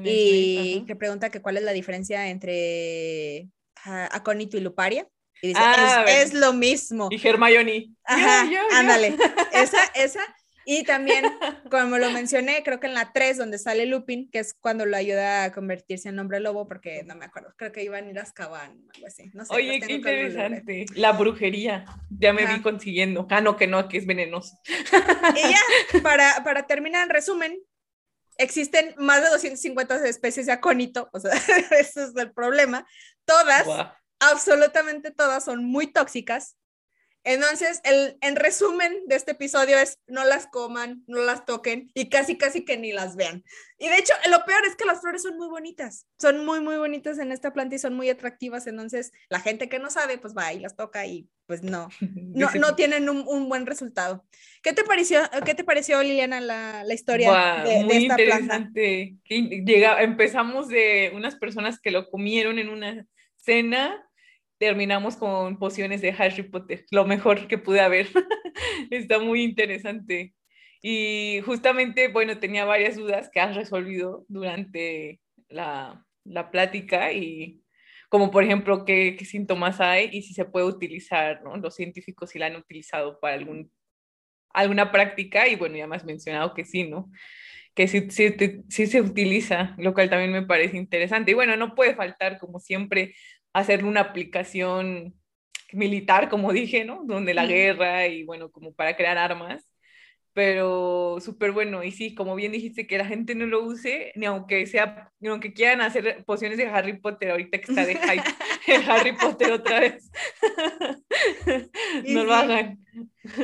y 0.04 0.86
que 0.88 0.96
pregunta 0.96 1.30
que 1.30 1.42
cuál 1.42 1.58
es 1.58 1.64
la 1.64 1.74
diferencia 1.74 2.30
entre 2.30 3.50
uh, 3.86 4.08
Acónito 4.12 4.58
y 4.58 4.62
Luparia. 4.62 5.08
Y 5.42 5.50
dice, 5.50 5.60
ah, 5.62 6.06
es, 6.08 6.34
lo 6.34 6.54
mismo. 6.54 7.10
Y 7.10 7.28
Hermione. 7.28 7.92
Ajá, 8.04 8.48
ándale. 8.74 9.16
Esa, 9.54 9.84
esa. 9.96 10.22
Y 10.64 10.84
también, 10.84 11.26
como 11.72 11.98
lo 11.98 12.12
mencioné, 12.12 12.62
creo 12.64 12.80
que 12.80 12.88
en 12.88 12.94
la 12.94 13.12
3, 13.12 13.38
donde 13.38 13.58
sale 13.58 13.86
Lupin, 13.86 14.30
que 14.30 14.40
es 14.40 14.54
cuando 14.54 14.86
lo 14.86 14.96
ayuda 14.96 15.46
a 15.46 15.52
convertirse 15.52 16.10
en 16.10 16.20
hombre 16.20 16.40
lobo, 16.40 16.68
porque 16.68 17.04
no 17.04 17.16
me 17.16 17.26
acuerdo, 17.26 17.54
creo 17.58 17.72
que 17.72 17.84
iban 17.84 18.06
a 18.06 18.10
ir 18.10 18.20
a 18.20 18.22
Azkaban 18.22 18.72
o 18.72 18.92
algo 18.96 19.08
así. 19.08 19.32
No 19.34 19.44
sé, 19.44 19.56
Oye, 19.56 19.80
qué 19.80 19.94
interesante. 19.94 20.86
La 20.94 21.14
brujería, 21.14 21.86
ya 22.10 22.32
me 22.34 22.46
vi 22.46 22.62
consiguiendo. 22.62 23.26
Ah, 23.30 23.42
no, 23.42 23.58
que 23.58 23.68
no, 23.68 23.88
que 23.90 23.98
es 23.98 24.06
venenoso. 24.06 24.56
Y 25.36 25.50
ya, 25.50 26.02
para, 26.04 26.44
para 26.44 26.68
terminar, 26.68 27.04
en 27.04 27.10
resumen, 27.10 27.60
existen 28.38 28.94
más 28.98 29.22
de 29.24 29.30
250 29.30 30.08
especies 30.08 30.46
de 30.46 30.52
acónito, 30.52 31.10
o 31.14 31.20
sea, 31.20 31.32
ese 31.80 32.04
es 32.04 32.16
el 32.16 32.32
problema. 32.32 32.86
Todas, 33.26 33.66
absolutamente 34.22 35.12
todas, 35.12 35.44
son 35.44 35.66
muy 35.66 35.88
tóxicas 35.88 36.56
entonces, 37.24 37.82
el, 37.84 38.18
en 38.22 38.36
resumen 38.36 38.92
de 39.06 39.16
este 39.16 39.32
episodio 39.32 39.78
es 39.78 40.00
no 40.08 40.26
las 40.26 40.48
coman, 40.48 41.04
no 41.06 41.22
las 41.22 41.46
toquen 41.46 41.92
y 41.94 42.10
casi, 42.10 42.36
casi 42.36 42.66
que 42.66 42.78
ni 42.78 42.94
las 42.94 43.16
vean. 43.16 43.44
Y 43.78 43.90
de 43.90 43.98
hecho, 43.98 44.14
lo 44.30 44.44
peor 44.46 44.66
es 44.66 44.76
que 44.76 44.86
las 44.86 45.02
flores 45.02 45.22
son 45.22 45.38
muy 45.38 45.48
bonitas, 45.48 46.08
son 46.20 46.44
muy, 46.46 46.62
muy 46.62 46.78
bonitas 46.78 47.20
en 47.20 47.32
esta 47.32 47.54
planta 47.54 47.76
y 47.76 47.80
son 47.80 47.94
muy 47.94 48.10
atractivas. 48.10 48.66
Entonces, 48.66 49.12
la 49.30 49.40
gente 49.40 49.70
que 49.70 49.78
no 49.78 49.92
sabe, 49.92 50.18
pues 50.18 50.36
va 50.36 50.52
y 50.52 50.60
las 50.60 50.76
toca 50.76 51.06
y 51.06 51.28
pues 51.46 51.62
no, 51.62 51.90
no, 52.16 52.50
no 52.60 52.76
tienen 52.76 53.08
un, 53.08 53.24
un, 53.28 53.48
buen 53.50 53.68
resultado. 53.68 54.26
¿Qué 54.64 54.74
te 54.74 54.84
pareció, 54.84 55.22
qué 55.46 55.54
te 55.54 55.64
pareció 55.64 56.02
Liliana, 56.02 56.42
la, 56.42 56.84
la 56.84 56.94
historia 56.94 57.64
de, 57.64 57.84
muy 57.84 58.06
esta 58.06 58.20
interesante. 58.20 59.16
Llega, 59.28 60.02
empezamos 60.02 60.70
de 60.70 61.12
unas 61.14 61.36
personas 61.36 61.80
que 61.80 61.92
lo 61.92 62.10
comieron 62.10 62.58
en 62.58 62.70
una 62.70 63.06
cena 63.36 64.08
terminamos 64.62 65.16
con 65.16 65.58
pociones 65.58 66.02
de 66.02 66.12
Harry 66.16 66.44
Potter, 66.44 66.86
lo 66.92 67.04
mejor 67.04 67.48
que 67.48 67.58
pude 67.58 67.82
haber. 67.82 68.08
Está 68.92 69.18
muy 69.18 69.42
interesante. 69.42 70.36
Y 70.84 71.42
justamente, 71.48 72.10
bueno, 72.10 72.38
tenía 72.38 72.64
varias 72.64 72.96
dudas 72.96 73.32
que 73.34 73.40
has 73.40 73.56
resolvido 73.56 74.24
durante 74.28 75.20
la, 75.50 76.06
la 76.24 76.52
plática 76.52 77.12
y 77.12 77.64
como 78.08 78.30
por 78.30 78.44
ejemplo 78.44 78.86
qué, 78.86 79.16
qué, 79.18 79.26
síntomas 79.26 79.82
hay 79.82 80.10
y 80.12 80.22
si 80.22 80.36
se 80.36 80.46
puede 80.46 80.68
utilizar, 80.68 81.42
¿no? 81.42 81.58
Los 81.58 81.74
científicos 81.74 82.30
si 82.30 82.38
la 82.38 82.46
han 82.46 82.56
utilizado 82.56 83.20
para 83.20 83.34
algún, 83.34 83.72
alguna 84.54 84.92
práctica 84.92 85.48
y 85.48 85.56
bueno, 85.56 85.76
ya 85.76 85.88
me 85.88 85.96
has 85.96 86.06
mencionado 86.06 86.54
que 86.54 86.66
sí, 86.66 86.88
¿no? 86.88 87.10
Que 87.74 87.88
sí, 87.88 88.12
sí, 88.12 88.36
sí 88.70 88.86
se 88.86 89.02
utiliza, 89.02 89.76
lo 89.80 89.96
cual 89.96 90.10
también 90.12 90.32
me 90.32 90.44
parece 90.44 90.78
interesante. 90.78 91.32
Y 91.32 91.34
bueno, 91.34 91.58
no 91.58 91.74
puede 91.74 91.96
faltar, 91.96 92.38
como 92.38 92.60
siempre, 92.60 93.16
hacer 93.54 93.86
una 93.86 94.02
aplicación 94.02 95.16
militar, 95.74 96.30
como 96.30 96.54
dije, 96.54 96.86
¿no? 96.86 97.04
Donde 97.06 97.34
la 97.34 97.46
guerra 97.46 98.08
y 98.08 98.24
bueno, 98.24 98.52
como 98.52 98.74
para 98.74 98.96
crear 98.96 99.18
armas. 99.18 99.66
Pero 100.34 101.18
súper 101.20 101.52
bueno. 101.52 101.84
Y 101.84 101.92
sí, 101.92 102.16
como 102.16 102.36
bien 102.36 102.52
dijiste, 102.52 102.88
que 102.88 102.98
la 102.98 103.06
gente 103.06 103.36
no 103.36 103.46
lo 103.46 103.64
use, 103.64 104.14
ni 104.16 104.26
aunque 104.26 104.66
sea, 104.66 105.12
ni 105.20 105.30
aunque 105.30 105.54
quieran 105.54 105.82
hacer 105.82 106.24
pociones 106.26 106.58
de 106.58 106.68
Harry 106.68 106.98
Potter, 107.00 107.32
ahorita 107.32 107.60
que 107.60 107.72
está 107.72 107.86
de 107.86 107.96
hype 107.96 108.24
Harry 108.90 109.14
Potter 109.14 109.52
otra 109.52 109.82
vez. 109.82 110.10
no 112.08 112.24
lo 112.24 112.34
hagan. 112.34 112.80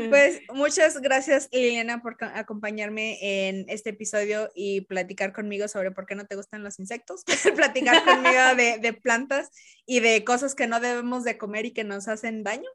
Pues 0.10 0.42
muchas 0.54 1.00
gracias 1.02 1.48
Liliana 1.52 2.02
por 2.02 2.18
acompañarme 2.20 3.18
en 3.22 3.66
este 3.70 3.92
episodio 3.92 4.50
y 4.56 4.82
platicar 4.82 5.34
conmigo 5.34 5.68
sobre 5.68 5.92
por 5.92 6.06
qué 6.06 6.16
no 6.16 6.26
te 6.26 6.36
gustan 6.36 6.64
los 6.64 6.80
insectos, 6.80 7.24
platicar 7.56 8.04
conmigo 8.04 8.56
de, 8.58 8.80
de, 8.80 8.94
plantas 8.94 9.52
y 9.86 10.00
de 10.00 10.24
cosas 10.24 10.56
que 10.56 10.68
no 10.68 10.80
debemos 10.80 11.24
de 11.24 11.38
comer 11.38 11.66
y 11.66 11.74
que 11.74 11.84
nos 11.84 12.08
hacen 12.08 12.44
daño. 12.44 12.70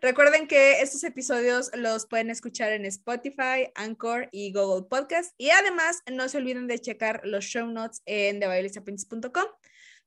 Recuerden 0.00 0.46
que 0.46 0.80
estos 0.80 1.02
episodios 1.04 1.70
los 1.74 2.06
pueden 2.06 2.30
escuchar 2.30 2.72
en 2.72 2.84
Spotify, 2.86 3.70
Anchor 3.74 4.28
y 4.32 4.52
Google 4.52 4.86
Podcast 4.88 5.34
y 5.38 5.50
además 5.50 6.02
no 6.10 6.28
se 6.28 6.38
olviden 6.38 6.66
de 6.66 6.78
checar 6.78 7.20
los 7.24 7.44
show 7.44 7.66
notes 7.66 8.02
en 8.06 8.40
TheViolisaprince.com 8.40 9.46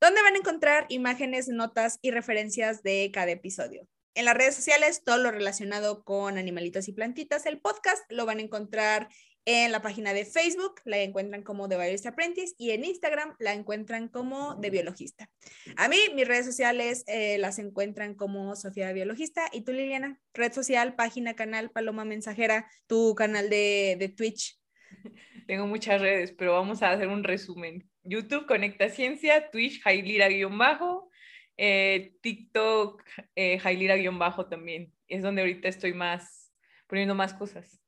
donde 0.02 0.22
van 0.24 0.34
a 0.34 0.40
encontrar 0.40 0.86
imágenes, 0.90 1.48
notas 1.48 2.00
y 2.02 2.10
referencias 2.10 2.82
de 2.82 3.12
cada 3.14 3.32
episodio. 3.32 3.88
En 4.16 4.26
las 4.26 4.36
redes 4.36 4.56
sociales, 4.56 5.04
todo 5.06 5.18
lo 5.18 5.32
relacionado 5.32 6.04
con 6.04 6.38
animalitos 6.38 6.88
y 6.90 6.92
plantitas, 6.92 7.46
el 7.46 7.62
podcast 7.62 8.04
lo 8.12 8.26
van 8.26 8.40
a 8.40 8.42
encontrar 8.42 9.08
en 9.46 9.72
la 9.72 9.82
página 9.82 10.14
de 10.14 10.26
Facebook, 10.26 10.82
la 10.86 10.98
encuentran 11.00 11.44
como 11.44 11.68
The 11.68 11.76
Biologist 11.76 12.06
Apprentice 12.06 12.54
y 12.58 12.72
en 12.72 12.86
Instagram 12.86 13.36
la 13.40 13.54
encuentran 13.54 14.08
como 14.08 14.60
The 14.60 14.70
Biologista. 14.70 15.30
A 15.78 15.88
mí, 15.88 15.98
mis 16.14 16.28
redes 16.28 16.46
sociales 16.46 17.04
eh, 17.08 17.38
las 17.40 17.58
encuentran 17.60 18.14
como 18.16 18.56
Sofía 18.56 18.94
Biologista 18.94 19.44
y 19.52 19.62
tú, 19.62 19.72
Liliana, 19.72 20.20
red 20.34 20.54
social, 20.54 20.96
página, 20.96 21.36
canal, 21.36 21.72
Paloma 21.72 22.06
Mensajera, 22.06 22.70
tu 22.88 23.16
canal 23.16 23.50
de, 23.50 23.96
de 24.00 24.10
Twitch. 24.10 24.60
Tengo 25.48 25.66
muchas 25.66 26.00
redes, 26.00 26.34
pero 26.38 26.54
vamos 26.54 26.84
a 26.84 26.92
hacer 26.92 27.08
un 27.08 27.24
resumen. 27.24 27.90
YouTube, 28.04 28.46
Conecta 28.46 28.90
Ciencia, 28.90 29.50
Twitch, 29.50 29.82
Jailira-bajo, 29.82 31.10
eh, 31.58 32.14
TikTok, 32.22 33.04
eh, 33.36 33.60
Jailira-bajo 33.60 34.48
también. 34.48 34.94
Es 35.08 35.24
donde 35.24 35.42
ahorita 35.42 35.68
estoy 35.68 35.94
más, 35.94 36.54
poniendo 36.88 37.16
más 37.16 37.34
cosas. 37.34 37.81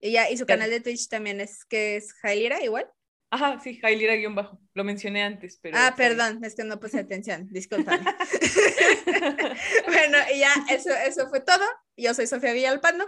Y 0.00 0.12
ya, 0.12 0.30
y 0.30 0.36
su 0.36 0.46
canal 0.46 0.70
de 0.70 0.80
Twitch 0.80 1.08
también 1.08 1.40
es 1.40 1.64
que 1.64 1.96
es 1.96 2.12
Jailira 2.14 2.62
igual. 2.64 2.90
Ajá, 3.30 3.60
sí, 3.60 3.78
Jailira 3.78 4.16
guion 4.16 4.34
bajo. 4.34 4.60
Lo 4.74 4.82
mencioné 4.82 5.22
antes, 5.22 5.58
pero. 5.62 5.76
Ah, 5.78 5.94
perdón, 5.96 6.42
es 6.44 6.54
que 6.56 6.64
no 6.64 6.80
puse 6.80 6.98
atención, 7.00 7.46
discúlpame. 7.50 8.02
bueno, 9.86 10.18
y 10.34 10.40
ya, 10.40 10.52
eso, 10.70 10.90
eso 11.06 11.28
fue 11.28 11.40
todo. 11.40 11.64
Yo 11.96 12.12
soy 12.14 12.26
Sofía 12.26 12.52
Villalpando. 12.52 13.06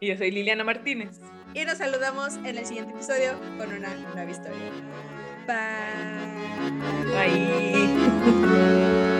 Y 0.00 0.08
yo 0.08 0.16
soy 0.16 0.32
Liliana 0.32 0.64
Martínez. 0.64 1.20
Y 1.54 1.64
nos 1.64 1.78
saludamos 1.78 2.34
en 2.44 2.58
el 2.58 2.66
siguiente 2.66 2.92
episodio 2.92 3.38
con 3.58 3.72
una 3.72 3.94
nueva 3.94 4.30
historia. 4.30 4.72
Bye. 5.46 6.32
Bye. 7.12 9.08